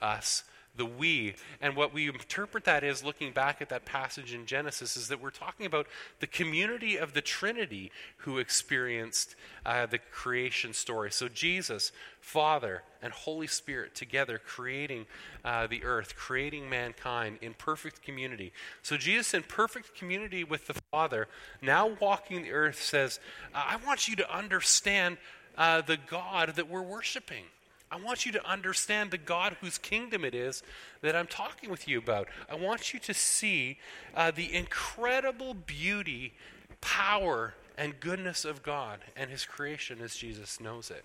us 0.00 0.44
the 0.76 0.86
we. 0.86 1.34
And 1.60 1.76
what 1.76 1.92
we 1.92 2.08
interpret 2.08 2.64
that 2.64 2.82
is, 2.82 3.04
looking 3.04 3.32
back 3.32 3.60
at 3.60 3.68
that 3.68 3.84
passage 3.84 4.32
in 4.32 4.46
Genesis, 4.46 4.96
is 4.96 5.08
that 5.08 5.20
we're 5.20 5.30
talking 5.30 5.66
about 5.66 5.86
the 6.20 6.26
community 6.26 6.96
of 6.96 7.12
the 7.12 7.20
Trinity 7.20 7.90
who 8.18 8.38
experienced 8.38 9.34
uh, 9.66 9.86
the 9.86 9.98
creation 9.98 10.72
story. 10.72 11.10
So 11.10 11.28
Jesus, 11.28 11.92
Father, 12.20 12.82
and 13.02 13.12
Holy 13.12 13.46
Spirit 13.46 13.94
together 13.94 14.38
creating 14.38 15.06
uh, 15.44 15.66
the 15.66 15.84
earth, 15.84 16.16
creating 16.16 16.70
mankind 16.70 17.38
in 17.42 17.52
perfect 17.54 18.02
community. 18.02 18.52
So 18.82 18.96
Jesus, 18.96 19.34
in 19.34 19.42
perfect 19.42 19.94
community 19.94 20.42
with 20.42 20.66
the 20.68 20.80
Father, 20.90 21.28
now 21.60 21.96
walking 22.00 22.42
the 22.42 22.52
earth, 22.52 22.80
says, 22.82 23.20
I 23.54 23.76
want 23.84 24.08
you 24.08 24.16
to 24.16 24.34
understand 24.34 25.18
uh, 25.58 25.82
the 25.82 25.98
God 25.98 26.54
that 26.56 26.68
we're 26.68 26.82
worshiping. 26.82 27.44
I 27.92 27.96
want 27.96 28.24
you 28.24 28.32
to 28.32 28.50
understand 28.50 29.10
the 29.10 29.18
God 29.18 29.58
whose 29.60 29.76
kingdom 29.76 30.24
it 30.24 30.34
is 30.34 30.62
that 31.02 31.14
I'm 31.14 31.26
talking 31.26 31.70
with 31.70 31.86
you 31.86 31.98
about. 31.98 32.26
I 32.50 32.54
want 32.54 32.94
you 32.94 33.00
to 33.00 33.12
see 33.12 33.78
uh, 34.16 34.30
the 34.30 34.52
incredible 34.54 35.52
beauty, 35.52 36.32
power, 36.80 37.52
and 37.76 38.00
goodness 38.00 38.46
of 38.46 38.62
God 38.62 39.00
and 39.14 39.30
His 39.30 39.44
creation 39.44 39.98
as 40.02 40.16
Jesus 40.16 40.58
knows 40.58 40.90
it. 40.90 41.04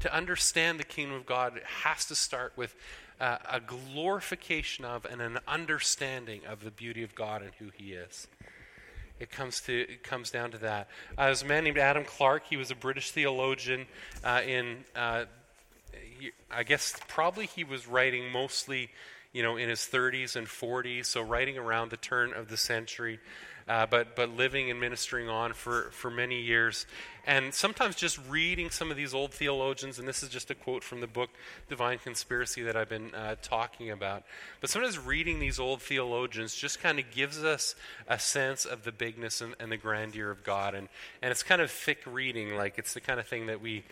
To 0.00 0.14
understand 0.14 0.78
the 0.78 0.84
kingdom 0.84 1.16
of 1.16 1.24
God 1.24 1.58
has 1.82 2.04
to 2.06 2.14
start 2.14 2.52
with 2.54 2.76
uh, 3.18 3.38
a 3.50 3.60
glorification 3.60 4.84
of 4.84 5.06
and 5.06 5.22
an 5.22 5.38
understanding 5.48 6.42
of 6.46 6.64
the 6.64 6.70
beauty 6.70 7.02
of 7.02 7.14
God 7.14 7.40
and 7.40 7.52
who 7.58 7.70
He 7.74 7.92
is. 7.92 8.28
It 9.20 9.30
comes 9.30 9.60
to 9.62 9.82
it 9.82 10.02
comes 10.02 10.30
down 10.30 10.50
to 10.52 10.58
that. 10.58 10.88
Uh, 11.16 11.26
there's 11.26 11.42
a 11.42 11.46
man 11.46 11.64
named 11.64 11.78
Adam 11.78 12.04
Clarke. 12.04 12.44
He 12.48 12.56
was 12.56 12.70
a 12.70 12.74
British 12.74 13.10
theologian. 13.10 13.86
Uh, 14.24 14.40
in 14.46 14.84
uh, 14.96 15.26
he, 16.18 16.32
I 16.50 16.62
guess 16.62 16.94
probably 17.06 17.46
he 17.46 17.62
was 17.62 17.86
writing 17.86 18.32
mostly 18.32 18.90
you 19.32 19.42
know, 19.42 19.56
in 19.56 19.68
his 19.68 19.80
30s 19.80 20.36
and 20.36 20.46
40s, 20.46 21.06
so 21.06 21.22
writing 21.22 21.56
around 21.56 21.90
the 21.90 21.96
turn 21.96 22.32
of 22.32 22.48
the 22.48 22.56
century, 22.56 23.20
uh, 23.70 23.86
but, 23.86 24.16
but 24.16 24.36
living 24.36 24.68
and 24.68 24.80
ministering 24.80 25.28
on 25.28 25.52
for, 25.52 25.90
for 25.92 26.10
many 26.10 26.40
years. 26.40 26.86
And 27.24 27.54
sometimes 27.54 27.94
just 27.94 28.18
reading 28.28 28.68
some 28.70 28.90
of 28.90 28.96
these 28.96 29.14
old 29.14 29.32
theologians, 29.32 30.00
and 30.00 30.08
this 30.08 30.24
is 30.24 30.28
just 30.28 30.50
a 30.50 30.56
quote 30.56 30.82
from 30.82 31.00
the 31.00 31.06
book 31.06 31.30
Divine 31.68 31.98
Conspiracy 31.98 32.62
that 32.62 32.74
I've 32.74 32.88
been 32.88 33.14
uh, 33.14 33.36
talking 33.42 33.92
about. 33.92 34.24
But 34.60 34.70
sometimes 34.70 34.98
reading 34.98 35.38
these 35.38 35.60
old 35.60 35.82
theologians 35.82 36.56
just 36.56 36.82
kind 36.82 36.98
of 36.98 37.12
gives 37.12 37.44
us 37.44 37.76
a 38.08 38.18
sense 38.18 38.64
of 38.64 38.82
the 38.82 38.90
bigness 38.90 39.40
and, 39.40 39.54
and 39.60 39.70
the 39.70 39.76
grandeur 39.76 40.32
of 40.32 40.42
God. 40.42 40.74
And, 40.74 40.88
and 41.22 41.30
it's 41.30 41.44
kind 41.44 41.62
of 41.62 41.70
thick 41.70 42.00
reading, 42.06 42.56
like 42.56 42.76
it's 42.76 42.94
the 42.94 43.00
kind 43.00 43.20
of 43.20 43.28
thing 43.28 43.46
that 43.46 43.60
we 43.60 43.84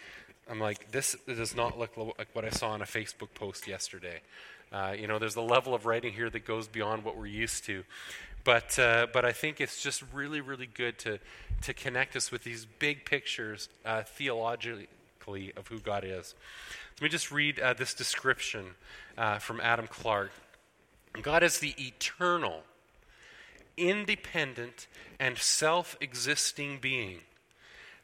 I'm 0.50 0.60
like, 0.60 0.90
this 0.92 1.14
does 1.26 1.54
not 1.54 1.78
look 1.78 1.94
like 1.98 2.28
what 2.32 2.46
I 2.46 2.48
saw 2.48 2.70
on 2.70 2.80
a 2.80 2.86
Facebook 2.86 3.28
post 3.34 3.68
yesterday. 3.68 4.22
Uh, 4.72 4.94
you 4.98 5.06
know, 5.06 5.18
there's 5.18 5.36
a 5.36 5.40
level 5.40 5.74
of 5.74 5.86
writing 5.86 6.12
here 6.12 6.30
that 6.30 6.44
goes 6.44 6.68
beyond 6.68 7.04
what 7.04 7.16
we're 7.16 7.26
used 7.26 7.64
to. 7.64 7.84
But, 8.44 8.78
uh, 8.78 9.08
but 9.12 9.24
I 9.24 9.32
think 9.32 9.60
it's 9.60 9.82
just 9.82 10.02
really, 10.12 10.40
really 10.40 10.66
good 10.66 10.98
to, 11.00 11.18
to 11.62 11.74
connect 11.74 12.16
us 12.16 12.30
with 12.30 12.44
these 12.44 12.66
big 12.78 13.04
pictures 13.04 13.68
uh, 13.84 14.02
theologically 14.02 15.52
of 15.56 15.68
who 15.68 15.78
God 15.80 16.04
is. 16.04 16.34
Let 16.96 17.02
me 17.02 17.08
just 17.08 17.30
read 17.30 17.60
uh, 17.60 17.74
this 17.74 17.94
description 17.94 18.66
uh, 19.16 19.38
from 19.38 19.60
Adam 19.60 19.86
Clarke 19.86 20.32
God 21.22 21.42
is 21.42 21.58
the 21.58 21.74
eternal, 21.78 22.62
independent, 23.76 24.86
and 25.18 25.36
self 25.38 25.96
existing 26.00 26.78
being 26.80 27.20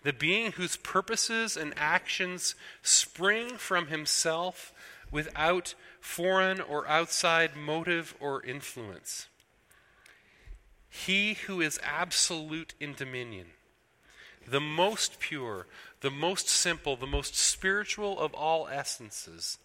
the 0.04 0.12
being 0.12 0.52
whose 0.52 0.76
purposes 0.76 1.56
and 1.56 1.72
actions 1.76 2.54
spring 2.82 3.56
from 3.56 3.88
himself 3.88 4.72
without 5.10 5.74
foreign 6.04 6.60
or 6.60 6.86
outside 6.86 7.56
motive 7.56 8.14
or 8.20 8.44
influence. 8.44 9.26
He 10.90 11.32
who 11.32 11.62
is 11.62 11.80
absolute 11.82 12.74
in 12.78 12.92
dominion, 12.92 13.46
the 14.46 14.60
most 14.60 15.18
pure, 15.18 15.66
the 16.02 16.10
most 16.10 16.46
simple, 16.46 16.94
the 16.94 17.06
most 17.06 17.34
spiritual 17.34 18.20
of 18.20 18.34
all 18.34 18.68
essences, 18.68 19.56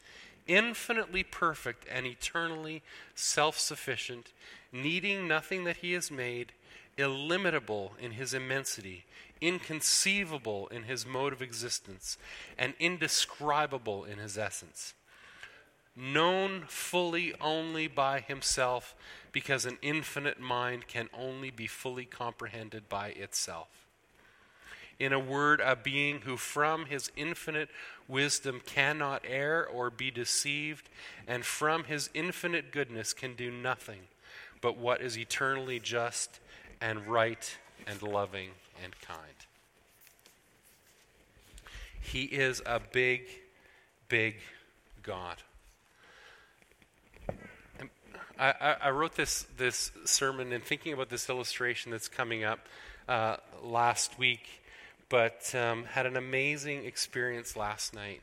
infinitely 0.47 1.23
perfect 1.23 1.85
and 1.91 2.07
eternally 2.07 2.83
self 3.13 3.59
sufficient, 3.59 4.31
needing 4.71 5.27
nothing 5.27 5.65
that 5.65 5.77
he 5.77 5.91
has 5.91 6.09
made, 6.09 6.53
illimitable 6.97 7.93
in 8.01 8.11
his 8.11 8.33
immensity, 8.33 9.03
inconceivable 9.41 10.67
in 10.69 10.83
his 10.83 11.05
mode 11.05 11.33
of 11.33 11.41
existence, 11.41 12.17
and 12.57 12.73
indescribable 12.79 14.05
in 14.05 14.19
his 14.19 14.37
essence. 14.37 14.93
Known 16.01 16.63
fully 16.67 17.33
only 17.41 17.87
by 17.87 18.21
himself, 18.21 18.95
because 19.33 19.65
an 19.65 19.77
infinite 19.81 20.39
mind 20.39 20.87
can 20.87 21.09
only 21.13 21.51
be 21.51 21.67
fully 21.67 22.05
comprehended 22.05 22.87
by 22.87 23.09
itself. 23.09 23.67
In 24.97 25.11
a 25.11 25.19
word, 25.19 25.61
a 25.61 25.75
being 25.75 26.21
who 26.21 26.37
from 26.37 26.85
his 26.85 27.11
infinite 27.17 27.69
wisdom 28.07 28.61
cannot 28.65 29.23
err 29.27 29.67
or 29.67 29.89
be 29.89 30.09
deceived, 30.09 30.87
and 31.27 31.43
from 31.45 31.83
his 31.83 32.09
infinite 32.13 32.71
goodness 32.71 33.13
can 33.13 33.35
do 33.35 33.51
nothing 33.51 34.01
but 34.61 34.77
what 34.77 35.01
is 35.01 35.17
eternally 35.17 35.79
just 35.79 36.39
and 36.81 37.07
right 37.07 37.57
and 37.87 38.01
loving 38.01 38.49
and 38.83 38.93
kind. 39.01 39.23
He 42.01 42.23
is 42.23 42.61
a 42.65 42.79
big, 42.79 43.23
big 44.07 44.35
God. 45.03 45.37
I, 48.39 48.75
I, 48.83 48.89
wrote 48.91 49.15
this, 49.15 49.45
this 49.57 49.91
sermon 50.05 50.53
and 50.53 50.63
thinking 50.63 50.93
about 50.93 51.09
this 51.09 51.29
illustration 51.29 51.91
that's 51.91 52.07
coming 52.07 52.45
up 52.45 52.59
uh, 53.09 53.35
last 53.61 54.17
week, 54.17 54.61
but 55.09 55.53
um, 55.53 55.83
had 55.83 56.05
an 56.05 56.15
amazing 56.15 56.85
experience 56.85 57.57
last 57.57 57.93
night. 57.93 58.21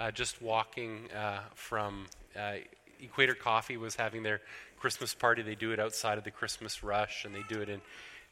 Uh, 0.00 0.10
just 0.10 0.40
walking 0.40 1.10
uh, 1.14 1.40
from 1.54 2.06
uh, 2.34 2.54
Equator 3.02 3.34
Coffee 3.34 3.76
was 3.76 3.96
having 3.96 4.22
their 4.22 4.40
Christmas 4.78 5.12
party. 5.12 5.42
They 5.42 5.54
do 5.54 5.72
it 5.72 5.78
outside 5.78 6.16
of 6.16 6.24
the 6.24 6.30
Christmas 6.30 6.82
rush, 6.82 7.26
and 7.26 7.34
they 7.34 7.44
do 7.46 7.60
it 7.60 7.68
in 7.68 7.82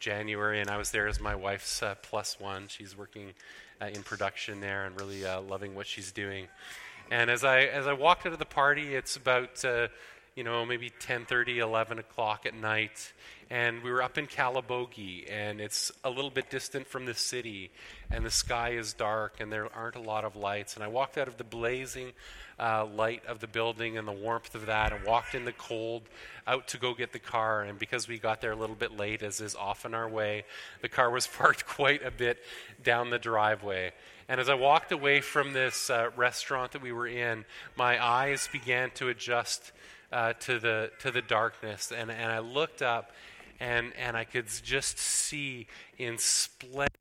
January, 0.01 0.61
and 0.61 0.70
I 0.70 0.79
was 0.79 0.92
there 0.92 1.09
as 1.09 1.20
my 1.20 1.35
wife's 1.35 1.83
uh, 1.83 1.94
plus 2.01 2.40
one. 2.40 2.68
She's 2.68 2.96
working 2.96 3.35
uh, 3.83 3.87
in 3.87 4.03
production 4.03 4.61
there 4.61 4.87
and 4.87 4.98
really 4.98 5.25
loving 5.25 5.75
what 5.75 5.87
she's 5.87 6.11
doing. 6.11 6.46
And 7.11 7.31
as 7.31 7.44
I 7.44 7.61
as 7.64 7.87
I 7.87 7.92
walked 7.92 8.25
out 8.27 8.33
of 8.33 8.38
the 8.38 8.46
party, 8.46 8.94
it's 8.94 9.16
about 9.16 9.62
uh, 9.64 9.88
you 10.35 10.45
know 10.45 10.64
maybe 10.64 10.90
10:30, 10.90 11.59
11 11.59 11.99
o'clock 11.99 12.47
at 12.47 12.55
night, 12.55 13.12
and 13.51 13.83
we 13.83 13.90
were 13.90 14.03
up 14.03 14.16
in 14.16 14.27
Calabogie, 14.27 15.31
and 15.31 15.61
it's 15.61 15.92
a 16.05 16.11
little 16.11 16.31
bit 16.31 16.49
distant 16.49 16.87
from 16.87 17.05
the 17.05 17.14
city, 17.14 17.71
and 18.11 18.25
the 18.25 18.31
sky 18.31 18.71
is 18.71 18.95
dark, 18.95 19.40
and 19.40 19.53
there 19.53 19.68
aren't 19.75 19.97
a 19.97 20.01
lot 20.01 20.25
of 20.25 20.35
lights. 20.35 20.75
And 20.75 20.83
I 20.83 20.88
walked 20.88 21.18
out 21.18 21.29
of 21.29 21.37
the 21.37 21.45
blazing 21.45 22.12
uh, 22.59 22.87
light 22.87 23.23
of 23.27 23.40
the 23.40 23.47
building 23.47 23.99
and 23.99 24.09
the 24.09 24.12
warmth 24.12 24.55
of 24.55 24.66
that, 24.66 24.92
and 24.92 25.05
walked 25.05 25.35
in 25.35 25.45
the 25.45 25.53
cold 25.53 26.03
out 26.47 26.66
to 26.68 26.79
go 26.79 26.95
get 26.95 27.12
the 27.12 27.18
car. 27.18 27.62
And 27.62 27.79
because 27.79 28.09
we 28.09 28.18
got 28.18 28.40
there 28.40 28.53
a 28.53 28.57
little 28.57 28.77
bit 28.77 28.97
late, 28.97 29.23
as 29.23 29.38
is 29.40 29.55
often 29.55 29.92
our 29.92 30.09
way, 30.09 30.45
the 30.81 30.88
car 30.88 31.11
was 31.11 31.27
parked 31.38 31.66
quite 31.66 32.03
a 32.03 32.11
bit 32.11 32.38
down 32.83 33.11
the 33.11 33.18
driveway. 33.18 33.92
And 34.29 34.40
as 34.40 34.49
I 34.49 34.55
walked 34.55 34.92
away 34.92 35.21
from 35.21 35.53
this 35.53 35.90
uh, 35.90 36.09
restaurant 36.16 36.73
that 36.73 36.81
we 36.81 36.92
were 36.92 37.07
in, 37.07 37.45
my 37.77 38.03
eyes 38.03 38.49
began 38.51 38.90
to 38.92 39.11
adjust 39.11 39.73
uh, 40.12 40.35
to 40.35 40.59
the 40.59 40.90
to 41.01 41.11
the 41.11 41.22
darkness, 41.22 41.92
and 41.96 42.11
and 42.11 42.31
I 42.31 42.40
looked 42.40 42.83
up, 42.83 43.12
and 43.59 43.92
and 43.98 44.16
I 44.16 44.25
could 44.25 44.46
just 44.62 44.98
see 44.98 45.66
in 45.98 46.18
splendor 46.18 46.92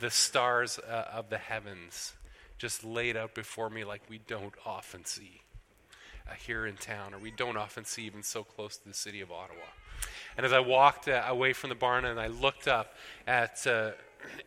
the 0.00 0.10
stars 0.10 0.78
uh, 0.78 1.04
of 1.12 1.30
the 1.30 1.38
heavens 1.38 2.14
just 2.58 2.84
laid 2.84 3.16
out 3.16 3.34
before 3.34 3.70
me 3.70 3.84
like 3.84 4.02
we 4.08 4.18
don't 4.26 4.54
often 4.64 5.04
see 5.04 5.40
uh, 6.28 6.34
here 6.46 6.66
in 6.66 6.76
town, 6.76 7.14
or 7.14 7.18
we 7.18 7.30
don't 7.30 7.56
often 7.56 7.84
see 7.84 8.04
even 8.04 8.22
so 8.22 8.42
close 8.42 8.76
to 8.76 8.88
the 8.88 8.94
city 8.94 9.20
of 9.20 9.30
Ottawa. 9.30 9.66
And 10.36 10.44
as 10.44 10.52
I 10.52 10.60
walked 10.60 11.08
uh, 11.08 11.22
away 11.28 11.52
from 11.52 11.70
the 11.70 11.76
barn 11.76 12.04
and 12.04 12.18
I 12.18 12.26
looked 12.26 12.66
up 12.68 12.94
at, 13.26 13.66
uh, 13.66 13.92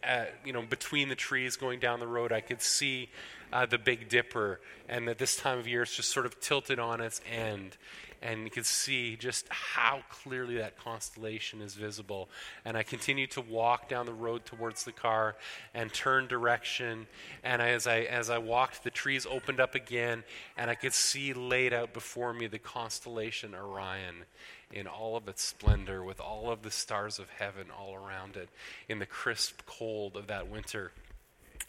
at, 0.03 0.33
you 0.45 0.53
know, 0.53 0.61
between 0.61 1.09
the 1.09 1.15
trees 1.15 1.55
going 1.55 1.79
down 1.79 1.99
the 1.99 2.07
road, 2.07 2.31
I 2.31 2.41
could 2.41 2.61
see 2.61 3.09
uh, 3.51 3.65
the 3.65 3.77
Big 3.77 4.09
Dipper, 4.09 4.59
and 4.89 5.07
at 5.09 5.17
this 5.17 5.35
time 5.35 5.57
of 5.57 5.67
year, 5.67 5.83
it's 5.83 5.95
just 5.95 6.09
sort 6.09 6.25
of 6.25 6.39
tilted 6.39 6.79
on 6.79 7.01
its 7.01 7.21
end 7.29 7.77
and 8.21 8.43
you 8.43 8.49
can 8.49 8.63
see 8.63 9.15
just 9.15 9.45
how 9.49 10.01
clearly 10.09 10.57
that 10.57 10.77
constellation 10.77 11.61
is 11.61 11.75
visible. 11.75 12.29
And 12.65 12.75
I 12.75 12.83
continued 12.83 13.31
to 13.31 13.41
walk 13.41 13.89
down 13.89 14.05
the 14.05 14.13
road 14.13 14.45
towards 14.45 14.83
the 14.83 14.91
car 14.91 15.35
and 15.73 15.93
turn 15.93 16.27
direction. 16.27 17.07
And 17.43 17.61
as 17.61 17.85
I 17.85 18.01
as 18.01 18.29
I 18.29 18.37
walked, 18.37 18.83
the 18.83 18.89
trees 18.89 19.25
opened 19.25 19.59
up 19.59 19.75
again, 19.75 20.23
and 20.57 20.69
I 20.69 20.75
could 20.75 20.93
see 20.93 21.33
laid 21.33 21.73
out 21.73 21.93
before 21.93 22.33
me 22.33 22.47
the 22.47 22.59
constellation 22.59 23.53
Orion 23.53 24.25
in 24.71 24.87
all 24.87 25.15
of 25.15 25.27
its 25.27 25.43
splendor, 25.43 26.03
with 26.03 26.19
all 26.19 26.51
of 26.51 26.61
the 26.61 26.71
stars 26.71 27.19
of 27.19 27.29
heaven 27.29 27.67
all 27.77 27.95
around 27.95 28.35
it, 28.35 28.49
in 28.89 28.99
the 28.99 29.05
crisp 29.05 29.61
cold 29.65 30.15
of 30.15 30.27
that 30.27 30.47
winter 30.49 30.91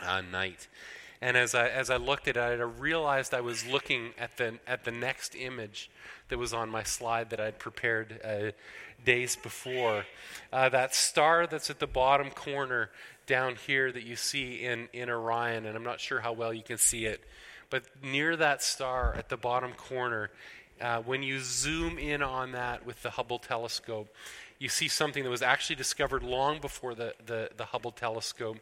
uh, 0.01 0.21
night. 0.21 0.69
And 1.21 1.37
as 1.37 1.55
I, 1.55 1.69
as 1.69 1.91
I 1.91 1.97
looked 1.97 2.29
at 2.29 2.37
it, 2.37 2.41
I 2.41 2.63
realized 2.63 3.35
I 3.35 3.41
was 3.41 3.67
looking 3.67 4.11
at 4.19 4.37
the, 4.37 4.59
at 4.67 4.85
the 4.85 4.93
next 4.93 5.35
image 5.35 5.91
that 6.29 6.39
was 6.39 6.53
on 6.53 6.71
my 6.71 6.85
slide 6.85 7.31
that 7.31 7.41
I'd 7.41 7.59
prepared 7.59 8.21
uh, 8.25 8.53
days 9.05 9.35
before. 9.35 10.05
Uh, 10.53 10.69
that 10.69 10.95
star 10.95 11.47
that's 11.47 11.71
at 11.71 11.81
the 11.81 11.87
bottom 11.87 12.31
corner 12.31 12.91
down 13.27 13.57
here 13.67 13.91
that 13.91 14.05
you 14.05 14.17
see 14.17 14.65
in, 14.65 14.89
in 14.93 15.11
Orion, 15.11 15.67
and 15.67 15.77
I'm 15.77 15.85
not 15.85 16.01
sure 16.01 16.21
how 16.21 16.33
well 16.33 16.53
you 16.53 16.63
can 16.63 16.79
see 16.79 17.05
it, 17.05 17.21
but 17.69 17.83
near 18.03 18.37
that 18.37 18.63
star 18.63 19.15
at 19.15 19.29
the 19.29 19.37
bottom 19.37 19.73
corner, 19.73 20.31
uh, 20.81 21.01
when 21.01 21.23
you 21.23 21.41
zoom 21.41 21.99
in 21.99 22.23
on 22.23 22.53
that 22.53 22.87
with 22.87 23.03
the 23.03 23.11
Hubble 23.11 23.39
telescope, 23.39 24.15
you 24.59 24.69
see 24.69 24.89
something 24.89 25.23
that 25.23 25.31
was 25.31 25.43
actually 25.43 25.77
discovered 25.77 26.23
long 26.23 26.61
before 26.61 26.95
the, 26.95 27.15
the, 27.27 27.51
the 27.57 27.67
Hubble 27.67 27.93
telescope 27.93 28.59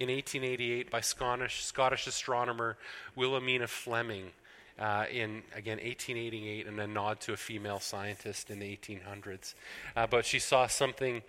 in 0.00 0.08
1888 0.08 0.90
by 0.90 1.00
Scottish, 1.00 1.64
Scottish 1.64 2.06
astronomer 2.06 2.76
Wilhelmina 3.16 3.66
Fleming. 3.66 4.30
Uh, 4.76 5.04
in 5.08 5.44
again 5.54 5.78
1888 5.78 6.66
and 6.66 6.80
a 6.80 6.86
nod 6.88 7.20
to 7.20 7.32
a 7.32 7.36
female 7.36 7.78
scientist 7.78 8.50
in 8.50 8.58
the 8.58 8.76
1800s 8.76 9.54
uh, 9.94 10.04
but 10.04 10.26
she 10.26 10.40
saw 10.40 10.66
something 10.66 11.22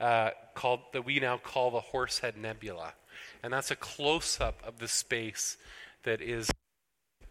uh, 0.00 0.30
called 0.54 0.80
that 0.94 1.04
we 1.04 1.20
now 1.20 1.36
call 1.36 1.70
the 1.70 1.80
horsehead 1.80 2.38
nebula 2.38 2.94
and 3.42 3.52
that's 3.52 3.70
a 3.70 3.76
close-up 3.76 4.62
of 4.66 4.78
the 4.78 4.88
space 4.88 5.58
that 6.04 6.22
is 6.22 6.50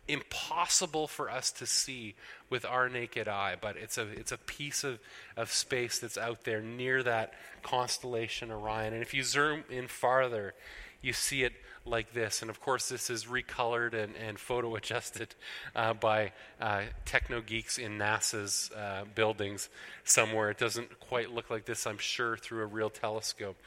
impossible 0.08 1.08
for 1.08 1.30
us 1.30 1.52
to 1.52 1.65
see 1.65 2.15
with 2.50 2.65
our 2.65 2.89
naked 2.89 3.28
eye, 3.28 3.56
but 3.60 3.76
it's 3.78 3.98
a, 3.98 4.08
it's 4.10 4.32
a 4.32 4.38
piece 4.38 4.84
of, 4.84 5.00
of 5.36 5.52
space 5.52 6.00
that's 6.00 6.18
out 6.18 6.44
there 6.44 6.62
near 6.62 7.02
that 7.04 7.34
constellation 7.63 8.52
Orion. 8.52 8.94
And 8.94 9.02
if 9.02 9.13
you 9.13 9.24
zoom 9.24 9.63
in 9.70 9.88
farther, 9.88 10.54
you 11.02 11.13
see 11.13 11.44
it 11.44 11.54
like 11.86 12.13
this. 12.13 12.41
And 12.41 12.50
of 12.50 12.60
course, 12.60 12.89
this 12.89 13.10
is 13.10 13.26
recolored 13.26 13.94
and, 13.94 14.15
and 14.15 14.39
photo 14.39 14.76
adjusted 14.76 15.36
uh, 15.76 15.94
by 15.94 16.32
uh, 16.60 16.84
techno 17.06 17.41
geeks 17.41 17.78
in 17.78 17.98
NASA's 17.98 18.72
uh, 18.76 19.06
buildings 19.13 19.70
somewhere. 20.04 20.50
It 20.50 20.58
doesn't 20.58 21.00
quite 21.00 21.32
look 21.32 21.50
like 21.50 21.65
this, 21.65 21.86
I'm 21.86 22.00
sure, 22.00 22.38
through 22.38 22.63
a 22.63 22.68
real 22.68 22.89
telescope. 22.89 23.58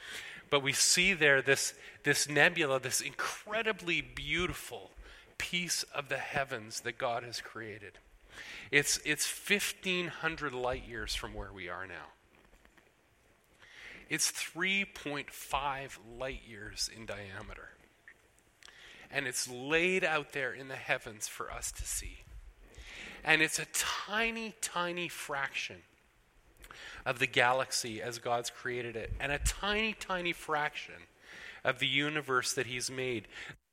But 0.49 0.63
we 0.63 0.73
see 0.73 1.13
there 1.13 1.41
this, 1.41 1.73
this 2.03 2.27
nebula, 2.27 2.79
this 2.79 3.01
incredibly 3.01 4.01
beautiful 4.01 4.91
piece 5.39 5.81
of 5.95 6.09
the 6.09 6.17
heavens 6.17 6.81
that 6.81 6.99
God 6.99 7.23
has 7.23 7.41
created. 7.41 7.93
It's, 8.71 8.99
it's 9.03 9.27
1,500 9.27 10.53
light 10.53 10.87
years 10.87 11.15
from 11.15 11.33
where 11.33 11.51
we 11.51 11.67
are 11.67 11.87
now. 11.87 12.13
It's 14.09 14.31
3.5 14.31 15.97
light 16.19 16.41
years 16.47 16.89
in 16.95 17.05
diameter. 17.05 17.69
And 19.11 19.25
it's 19.25 19.49
laid 19.49 20.03
out 20.03 20.33
there 20.33 20.53
in 20.53 20.67
the 20.67 20.75
heavens 20.75 21.27
for 21.27 21.51
us 21.51 21.71
to 21.73 21.85
see. 21.85 22.19
And 23.23 23.41
it's 23.41 23.59
a 23.59 23.65
tiny, 23.73 24.53
tiny 24.61 25.07
fraction 25.07 25.77
of 27.05 27.19
the 27.19 27.27
galaxy 27.27 28.01
as 28.01 28.19
God's 28.19 28.49
created 28.49 28.95
it, 28.95 29.13
and 29.19 29.31
a 29.31 29.39
tiny, 29.39 29.93
tiny 29.93 30.33
fraction 30.33 30.95
of 31.63 31.79
the 31.79 31.87
universe 31.87 32.53
that 32.53 32.67
He's 32.67 32.89
made. 32.89 33.27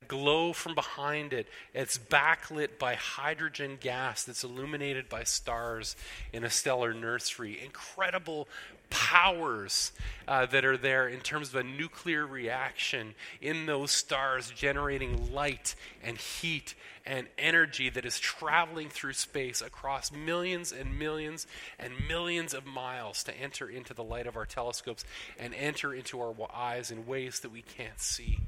Glow 0.07 0.53
from 0.53 0.73
behind 0.73 1.33
it. 1.33 1.47
It's 1.73 1.97
backlit 1.97 2.77
by 2.79 2.95
hydrogen 2.95 3.77
gas 3.79 4.23
that's 4.23 4.43
illuminated 4.43 5.09
by 5.09 5.23
stars 5.23 5.95
in 6.31 6.43
a 6.43 6.49
stellar 6.49 6.93
nursery. 6.93 7.59
Incredible 7.61 8.47
powers 8.89 9.91
uh, 10.27 10.45
that 10.47 10.65
are 10.65 10.77
there 10.77 11.07
in 11.07 11.19
terms 11.19 11.49
of 11.49 11.55
a 11.55 11.63
nuclear 11.63 12.25
reaction 12.25 13.15
in 13.41 13.65
those 13.65 13.91
stars, 13.91 14.51
generating 14.51 15.33
light 15.33 15.75
and 16.03 16.17
heat 16.17 16.75
and 17.05 17.27
energy 17.37 17.89
that 17.89 18.05
is 18.05 18.19
traveling 18.19 18.89
through 18.89 19.13
space 19.13 19.61
across 19.61 20.11
millions 20.11 20.73
and 20.73 20.99
millions 20.99 21.47
and 21.79 21.93
millions 22.07 22.53
of 22.53 22.65
miles 22.65 23.23
to 23.23 23.37
enter 23.39 23.69
into 23.69 23.93
the 23.93 24.03
light 24.03 24.27
of 24.27 24.35
our 24.35 24.45
telescopes 24.45 25.05
and 25.39 25.53
enter 25.55 25.93
into 25.93 26.19
our 26.19 26.35
eyes 26.53 26.91
in 26.91 27.07
ways 27.07 27.39
that 27.39 27.51
we 27.51 27.61
can't 27.61 27.99
see. 27.99 28.39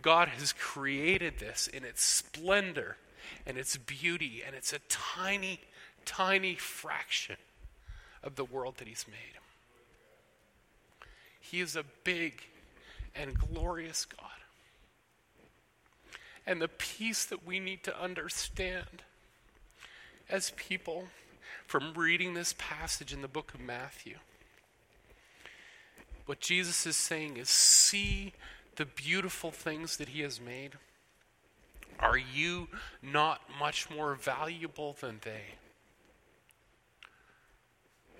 God 0.00 0.28
has 0.28 0.52
created 0.54 1.38
this 1.38 1.66
in 1.66 1.84
its 1.84 2.02
splendor 2.02 2.96
and 3.46 3.58
its 3.58 3.76
beauty, 3.76 4.42
and 4.46 4.56
it's 4.56 4.72
a 4.72 4.78
tiny, 4.88 5.60
tiny 6.04 6.54
fraction 6.54 7.36
of 8.22 8.36
the 8.36 8.44
world 8.44 8.76
that 8.78 8.88
He's 8.88 9.06
made. 9.06 9.38
He 11.56 11.62
is 11.62 11.74
a 11.74 11.84
big 12.04 12.42
and 13.14 13.32
glorious 13.38 14.04
God. 14.04 14.28
And 16.46 16.60
the 16.60 16.68
peace 16.68 17.24
that 17.24 17.46
we 17.46 17.60
need 17.60 17.82
to 17.84 17.98
understand 17.98 19.00
as 20.28 20.50
people 20.50 21.04
from 21.66 21.94
reading 21.94 22.34
this 22.34 22.54
passage 22.58 23.10
in 23.10 23.22
the 23.22 23.26
book 23.26 23.54
of 23.54 23.60
Matthew. 23.60 24.16
What 26.26 26.40
Jesus 26.40 26.84
is 26.84 26.98
saying 26.98 27.38
is 27.38 27.48
see 27.48 28.34
the 28.74 28.84
beautiful 28.84 29.50
things 29.50 29.96
that 29.96 30.10
he 30.10 30.20
has 30.20 30.38
made. 30.38 30.72
Are 31.98 32.18
you 32.18 32.68
not 33.02 33.40
much 33.58 33.88
more 33.88 34.14
valuable 34.14 34.94
than 35.00 35.20
they? 35.24 35.54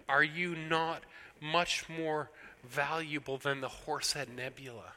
Are 0.09 0.25
you 0.25 0.57
not 0.57 1.03
much 1.39 1.87
more 1.87 2.31
valuable 2.69 3.39
than 3.39 3.61
the 3.61 3.69
Horsehead 3.69 4.29
Nebula? 4.35 4.93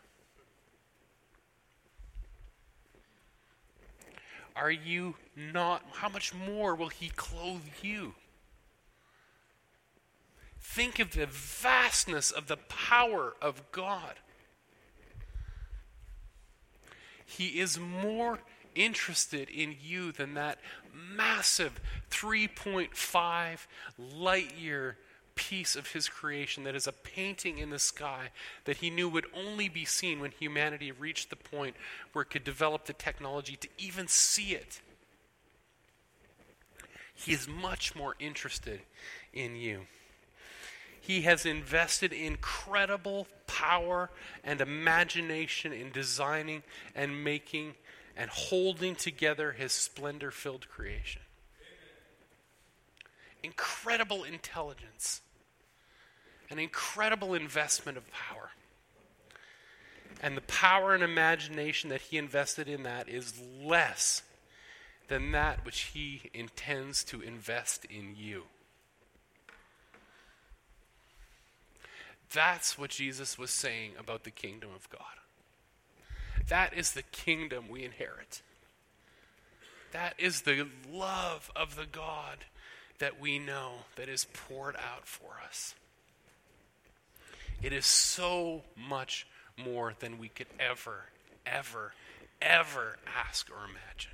Are 4.56 4.72
you 4.72 5.16
not? 5.36 5.84
How 5.94 6.10
much 6.10 6.34
more 6.34 6.76
will 6.76 6.90
He 6.90 7.10
clothe 7.10 7.62
you? 7.82 8.16
Think 10.60 11.00
of 11.00 11.12
the 11.12 11.26
vastness 11.26 12.30
of 12.30 12.48
the 12.48 12.58
power 12.58 13.36
of 13.42 13.72
God. 13.72 14.16
He 17.26 17.60
is 17.60 17.80
more 17.80 18.40
interested 18.76 19.50
in 19.50 19.76
you 19.82 20.12
than 20.12 20.34
that 20.34 20.60
massive 20.94 21.80
3.5 22.10 23.68
light 23.98 24.56
year 24.56 24.98
piece 25.40 25.78
of 25.78 25.94
his 25.94 26.10
creation 26.10 26.66
that 26.66 26.76
is 26.76 26.86
a 26.86 26.92
painting 26.92 27.60
in 27.60 27.70
the 27.70 27.80
sky 27.80 28.30
that 28.66 28.78
he 28.78 28.90
knew 28.90 29.08
would 29.08 29.26
only 29.34 29.70
be 29.70 29.86
seen 29.86 30.20
when 30.20 30.32
humanity 30.32 30.92
reached 30.92 31.30
the 31.30 31.38
point 31.38 31.78
where 32.12 32.24
it 32.24 32.30
could 32.30 32.44
develop 32.44 32.86
the 32.86 32.94
technology 32.94 33.56
to 33.56 33.70
even 33.78 34.06
see 34.10 34.52
it. 34.52 34.82
He 37.16 37.32
is 37.32 37.48
much 37.48 37.96
more 37.96 38.16
interested 38.20 38.82
in 39.32 39.56
you. 39.56 39.88
He 41.00 41.22
has 41.22 41.46
invested 41.46 42.12
incredible 42.12 43.26
power 43.48 44.10
and 44.44 44.60
imagination 44.60 45.72
in 45.72 45.92
designing 45.92 46.64
and 46.94 47.24
making 47.24 47.76
and 48.18 48.30
holding 48.30 48.94
together 48.94 49.54
his 49.54 49.72
splendor 49.72 50.32
filled 50.32 50.68
creation. 50.68 51.22
Incredible 53.42 54.26
intelligence 54.26 55.22
an 56.50 56.60
incredible 56.60 57.34
investment 57.34 57.98
of 57.98 58.10
power. 58.12 58.52
And 60.22 60.36
the 60.36 60.42
power 60.42 60.94
and 60.94 61.04
imagination 61.04 61.90
that 61.90 62.02
he 62.02 62.18
invested 62.18 62.68
in 62.68 62.84
that 62.84 63.08
is 63.08 63.42
less 63.64 64.24
than 65.08 65.32
that 65.32 65.66
which 65.66 65.92
he 65.94 66.24
intends 66.34 67.04
to 67.06 67.22
invest 67.22 67.86
in 67.86 68.16
you. 68.18 68.44
That's 72.32 72.78
what 72.78 72.92
Jesus 72.92 73.38
was 73.38 73.50
saying 73.50 73.94
about 73.98 74.24
the 74.24 74.32
kingdom 74.32 74.70
of 74.76 74.90
God. 74.90 75.02
That 76.48 76.78
is 76.78 76.92
the 76.92 77.04
kingdom 77.04 77.66
we 77.70 77.84
inherit. 77.84 78.42
That 79.92 80.14
is 80.18 80.42
the 80.42 80.68
love 80.92 81.50
of 81.56 81.76
the 81.76 81.88
God 81.88 82.46
that 83.00 83.20
we 83.20 83.40
know 83.40 83.72
that 83.96 84.10
is 84.10 84.26
poured 84.26 84.76
out 84.76 85.08
for 85.08 85.40
us. 85.44 85.74
It 87.62 87.74
is 87.74 87.86
so 87.86 88.64
much 88.76 89.28
more 89.58 89.94
than 90.00 90.18
we 90.18 90.30
could 90.30 90.48
ever, 90.60 91.06
ever, 91.46 91.94
ever 92.42 92.98
ask 93.06 93.50
or 93.50 93.66
imagine. 93.70 94.12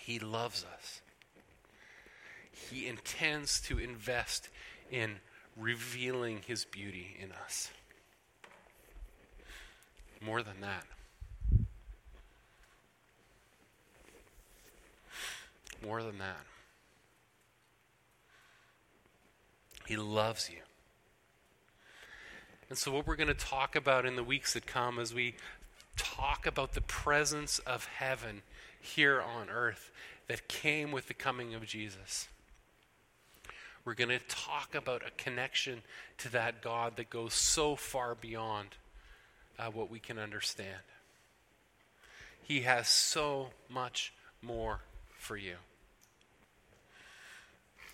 He 0.00 0.18
loves 0.18 0.64
us. 0.64 1.00
He 2.70 2.86
intends 2.86 3.60
to 3.62 3.78
invest 3.78 4.48
in 4.90 5.16
revealing 5.56 6.42
His 6.46 6.64
beauty 6.64 7.16
in 7.20 7.32
us. 7.32 7.70
More 10.20 10.42
than 10.42 10.60
that. 10.60 10.84
More 15.84 16.02
than 16.02 16.18
that. 16.18 16.44
He 19.88 19.96
loves 19.96 20.50
you. 20.50 20.60
And 22.68 22.76
so, 22.76 22.92
what 22.92 23.06
we're 23.06 23.16
going 23.16 23.28
to 23.28 23.32
talk 23.32 23.74
about 23.74 24.04
in 24.04 24.16
the 24.16 24.22
weeks 24.22 24.52
that 24.52 24.66
come 24.66 24.98
as 24.98 25.14
we 25.14 25.34
talk 25.96 26.46
about 26.46 26.74
the 26.74 26.82
presence 26.82 27.58
of 27.60 27.86
heaven 27.86 28.42
here 28.78 29.18
on 29.18 29.48
earth 29.48 29.90
that 30.26 30.46
came 30.46 30.92
with 30.92 31.08
the 31.08 31.14
coming 31.14 31.54
of 31.54 31.64
Jesus. 31.64 32.28
We're 33.86 33.94
going 33.94 34.10
to 34.10 34.18
talk 34.28 34.74
about 34.74 35.00
a 35.06 35.10
connection 35.12 35.80
to 36.18 36.28
that 36.32 36.60
God 36.60 36.96
that 36.96 37.08
goes 37.08 37.32
so 37.32 37.74
far 37.74 38.14
beyond 38.14 38.76
uh, 39.58 39.70
what 39.70 39.90
we 39.90 40.00
can 40.00 40.18
understand. 40.18 40.82
He 42.42 42.60
has 42.60 42.88
so 42.88 43.52
much 43.70 44.12
more 44.42 44.80
for 45.16 45.38
you. 45.38 45.54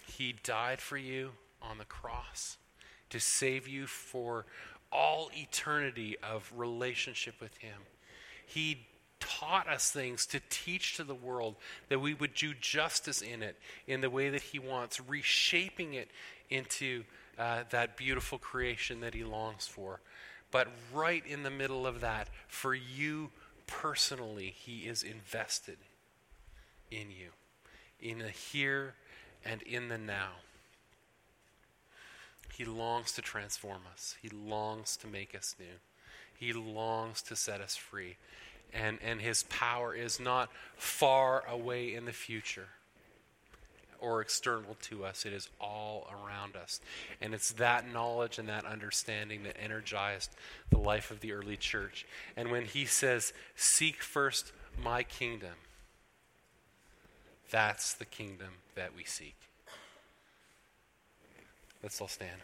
He 0.09 0.35
died 0.43 0.81
for 0.81 0.97
you 0.97 1.31
on 1.71 1.79
the 1.79 1.85
cross 1.85 2.59
to 3.11 3.21
save 3.21 3.69
you 3.69 3.87
for 3.87 4.47
all 4.93 5.31
eternity 5.35 6.17
of 6.23 6.53
relationship 6.57 7.41
with 7.41 7.57
Him. 7.59 7.77
He 8.47 8.87
taught 9.21 9.69
us 9.69 9.91
things 9.91 10.27
to 10.27 10.41
teach 10.51 10.97
to 10.97 11.05
the 11.05 11.15
world 11.15 11.57
that 11.89 12.01
we 12.01 12.15
would 12.15 12.35
do 12.35 12.53
justice 12.61 13.23
in 13.23 13.43
it 13.43 13.59
in 13.87 14.01
the 14.01 14.11
way 14.11 14.31
that 14.31 14.43
He 14.43 14.59
wants, 14.59 15.01
reshaping 15.01 15.95
it 15.95 16.11
into 16.51 17.05
uh, 17.39 17.65
that 17.71 17.97
beautiful 17.97 18.39
creation 18.39 19.01
that 19.01 19.15
He 19.15 19.25
longs 19.25 19.67
for. 19.67 20.01
But 20.51 20.69
right 20.93 21.25
in 21.27 21.43
the 21.43 21.51
middle 21.51 21.87
of 21.87 22.01
that, 22.01 22.29
for 22.47 22.75
you 22.75 23.31
personally, 23.67 24.55
He 24.57 24.81
is 24.81 25.03
invested 25.03 25.79
in 26.91 27.11
you, 27.11 27.31
in 28.01 28.19
the 28.19 28.29
here 28.29 28.95
and 29.45 29.63
in 29.63 29.89
the 29.89 29.99
now. 29.99 30.31
He 32.57 32.65
longs 32.65 33.13
to 33.13 33.23
transform 33.23 33.83
us, 33.93 34.17
He 34.23 34.29
longs 34.29 34.97
to 34.99 35.07
make 35.07 35.35
us 35.35 35.57
new. 35.59 35.79
He 36.37 36.53
longs 36.53 37.23
to 37.23 37.37
set 37.37 37.61
us 37.61 37.77
free. 37.77 38.17
And, 38.73 38.99
and 39.05 39.21
his 39.21 39.45
power 39.45 39.95
is 39.95 40.19
not 40.19 40.51
far 40.77 41.45
away 41.49 41.95
in 41.95 42.07
the 42.07 42.13
future 42.13 42.67
or 44.01 44.21
external 44.21 44.77
to 44.83 45.05
us. 45.05 45.25
It 45.25 45.33
is 45.33 45.49
all 45.61 46.11
around 46.11 46.57
us. 46.57 46.81
And 47.21 47.35
it's 47.35 47.53
that 47.53 47.91
knowledge 47.91 48.39
and 48.39 48.49
that 48.49 48.65
understanding 48.65 49.45
that 49.45 49.57
energized 49.63 50.33
the 50.71 50.79
life 50.79 51.11
of 51.11 51.21
the 51.21 51.33
early 51.33 51.57
church. 51.57 52.05
And 52.37 52.51
when 52.51 52.65
he 52.65 52.85
says, 52.85 53.33
Seek 53.55 54.03
first 54.03 54.53
my 54.83 55.05
kingdom, 55.05 55.55
that's 57.51 57.95
the 57.95 58.05
kingdom 58.05 58.55
that 58.75 58.95
we 58.97 59.05
seek. 59.05 59.37
Let's 61.85 62.01
all 62.01 62.09
stand. 62.09 62.41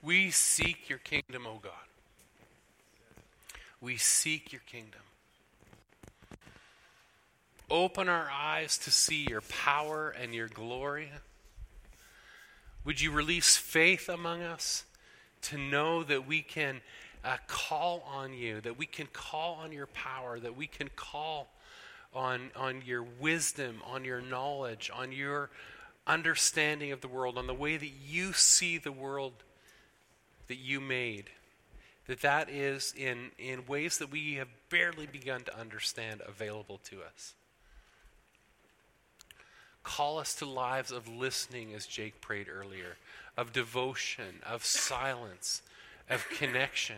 We 0.00 0.30
seek 0.30 0.88
your 0.88 0.98
kingdom, 0.98 1.44
O 1.44 1.58
God. 1.60 1.72
We 3.80 3.96
seek 3.96 4.52
your 4.52 4.62
kingdom. 4.64 5.00
Open 7.68 8.08
our 8.08 8.30
eyes 8.30 8.78
to 8.78 8.92
see 8.92 9.26
your 9.28 9.40
power 9.40 10.10
and 10.10 10.32
your 10.32 10.46
glory. 10.46 11.10
Would 12.84 13.00
you 13.00 13.10
release 13.10 13.56
faith 13.56 14.08
among 14.08 14.40
us 14.40 14.84
to 15.42 15.58
know 15.58 16.04
that 16.04 16.28
we 16.28 16.42
can 16.42 16.80
uh, 17.24 17.36
call 17.46 18.02
on 18.06 18.32
you, 18.32 18.60
that 18.60 18.78
we 18.78 18.86
can 18.86 19.06
call 19.12 19.54
on 19.62 19.72
your 19.72 19.86
power, 19.86 20.38
that 20.40 20.56
we 20.56 20.66
can 20.66 20.90
call 20.96 21.48
on, 22.14 22.50
on 22.56 22.82
your 22.84 23.04
wisdom, 23.20 23.80
on 23.86 24.04
your 24.04 24.20
knowledge, 24.20 24.90
on 24.94 25.12
your 25.12 25.50
understanding 26.06 26.92
of 26.92 27.00
the 27.00 27.08
world, 27.08 27.38
on 27.38 27.46
the 27.46 27.54
way 27.54 27.76
that 27.76 27.92
you 28.06 28.32
see 28.32 28.78
the 28.78 28.92
world 28.92 29.32
that 30.48 30.58
you 30.58 30.80
made? 30.80 31.30
That 32.08 32.22
that 32.22 32.50
is 32.50 32.92
in, 32.96 33.30
in 33.38 33.66
ways 33.66 33.98
that 33.98 34.10
we 34.10 34.34
have 34.34 34.48
barely 34.68 35.06
begun 35.06 35.42
to 35.42 35.58
understand 35.58 36.20
available 36.26 36.80
to 36.90 36.96
us. 37.02 37.34
Call 39.84 40.18
us 40.18 40.34
to 40.36 40.46
lives 40.46 40.90
of 40.90 41.08
listening, 41.08 41.74
as 41.74 41.86
Jake 41.86 42.20
prayed 42.20 42.46
earlier, 42.48 42.96
of 43.36 43.52
devotion, 43.52 44.40
of 44.44 44.64
silence, 44.64 45.62
of 46.08 46.28
connection 46.28 46.96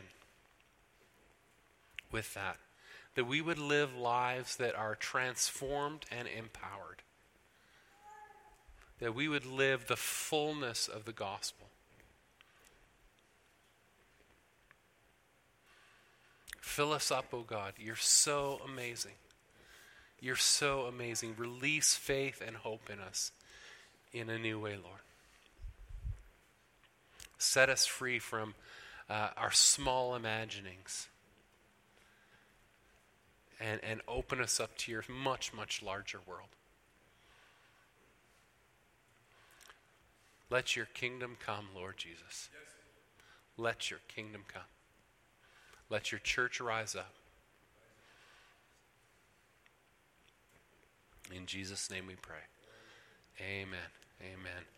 with 2.10 2.34
that. 2.34 2.56
That 3.14 3.26
we 3.26 3.40
would 3.40 3.58
live 3.58 3.96
lives 3.96 4.56
that 4.56 4.74
are 4.74 4.94
transformed 4.94 6.04
and 6.10 6.26
empowered. 6.26 7.02
That 9.00 9.14
we 9.14 9.28
would 9.28 9.46
live 9.46 9.86
the 9.86 9.96
fullness 9.96 10.88
of 10.88 11.04
the 11.04 11.12
gospel. 11.12 11.68
Fill 16.60 16.92
us 16.92 17.12
up, 17.12 17.26
O 17.32 17.38
oh 17.38 17.42
God. 17.42 17.74
You're 17.78 17.94
so 17.94 18.60
amazing. 18.64 19.12
You're 20.20 20.34
so 20.34 20.86
amazing. 20.86 21.34
Release 21.36 21.94
faith 21.94 22.42
and 22.44 22.56
hope 22.56 22.90
in 22.90 22.98
us 22.98 23.30
in 24.12 24.30
a 24.30 24.38
new 24.38 24.58
way, 24.58 24.70
Lord. 24.70 25.00
Set 27.38 27.68
us 27.68 27.84
free 27.84 28.18
from 28.18 28.54
uh, 29.08 29.28
our 29.36 29.52
small 29.52 30.14
imaginings 30.14 31.08
and, 33.60 33.80
and 33.82 34.00
open 34.08 34.40
us 34.40 34.60
up 34.60 34.76
to 34.78 34.92
your 34.92 35.04
much, 35.08 35.52
much 35.52 35.82
larger 35.82 36.18
world. 36.26 36.48
Let 40.50 40.76
your 40.76 40.86
kingdom 40.86 41.36
come, 41.44 41.66
Lord 41.74 41.96
Jesus. 41.96 42.48
Let 43.56 43.90
your 43.90 44.00
kingdom 44.08 44.42
come. 44.52 44.62
Let 45.90 46.12
your 46.12 46.18
church 46.18 46.60
rise 46.60 46.94
up. 46.94 47.12
In 51.34 51.46
Jesus' 51.46 51.90
name 51.90 52.06
we 52.06 52.14
pray. 52.14 52.36
Amen. 53.40 53.90
Amen. 54.20 54.74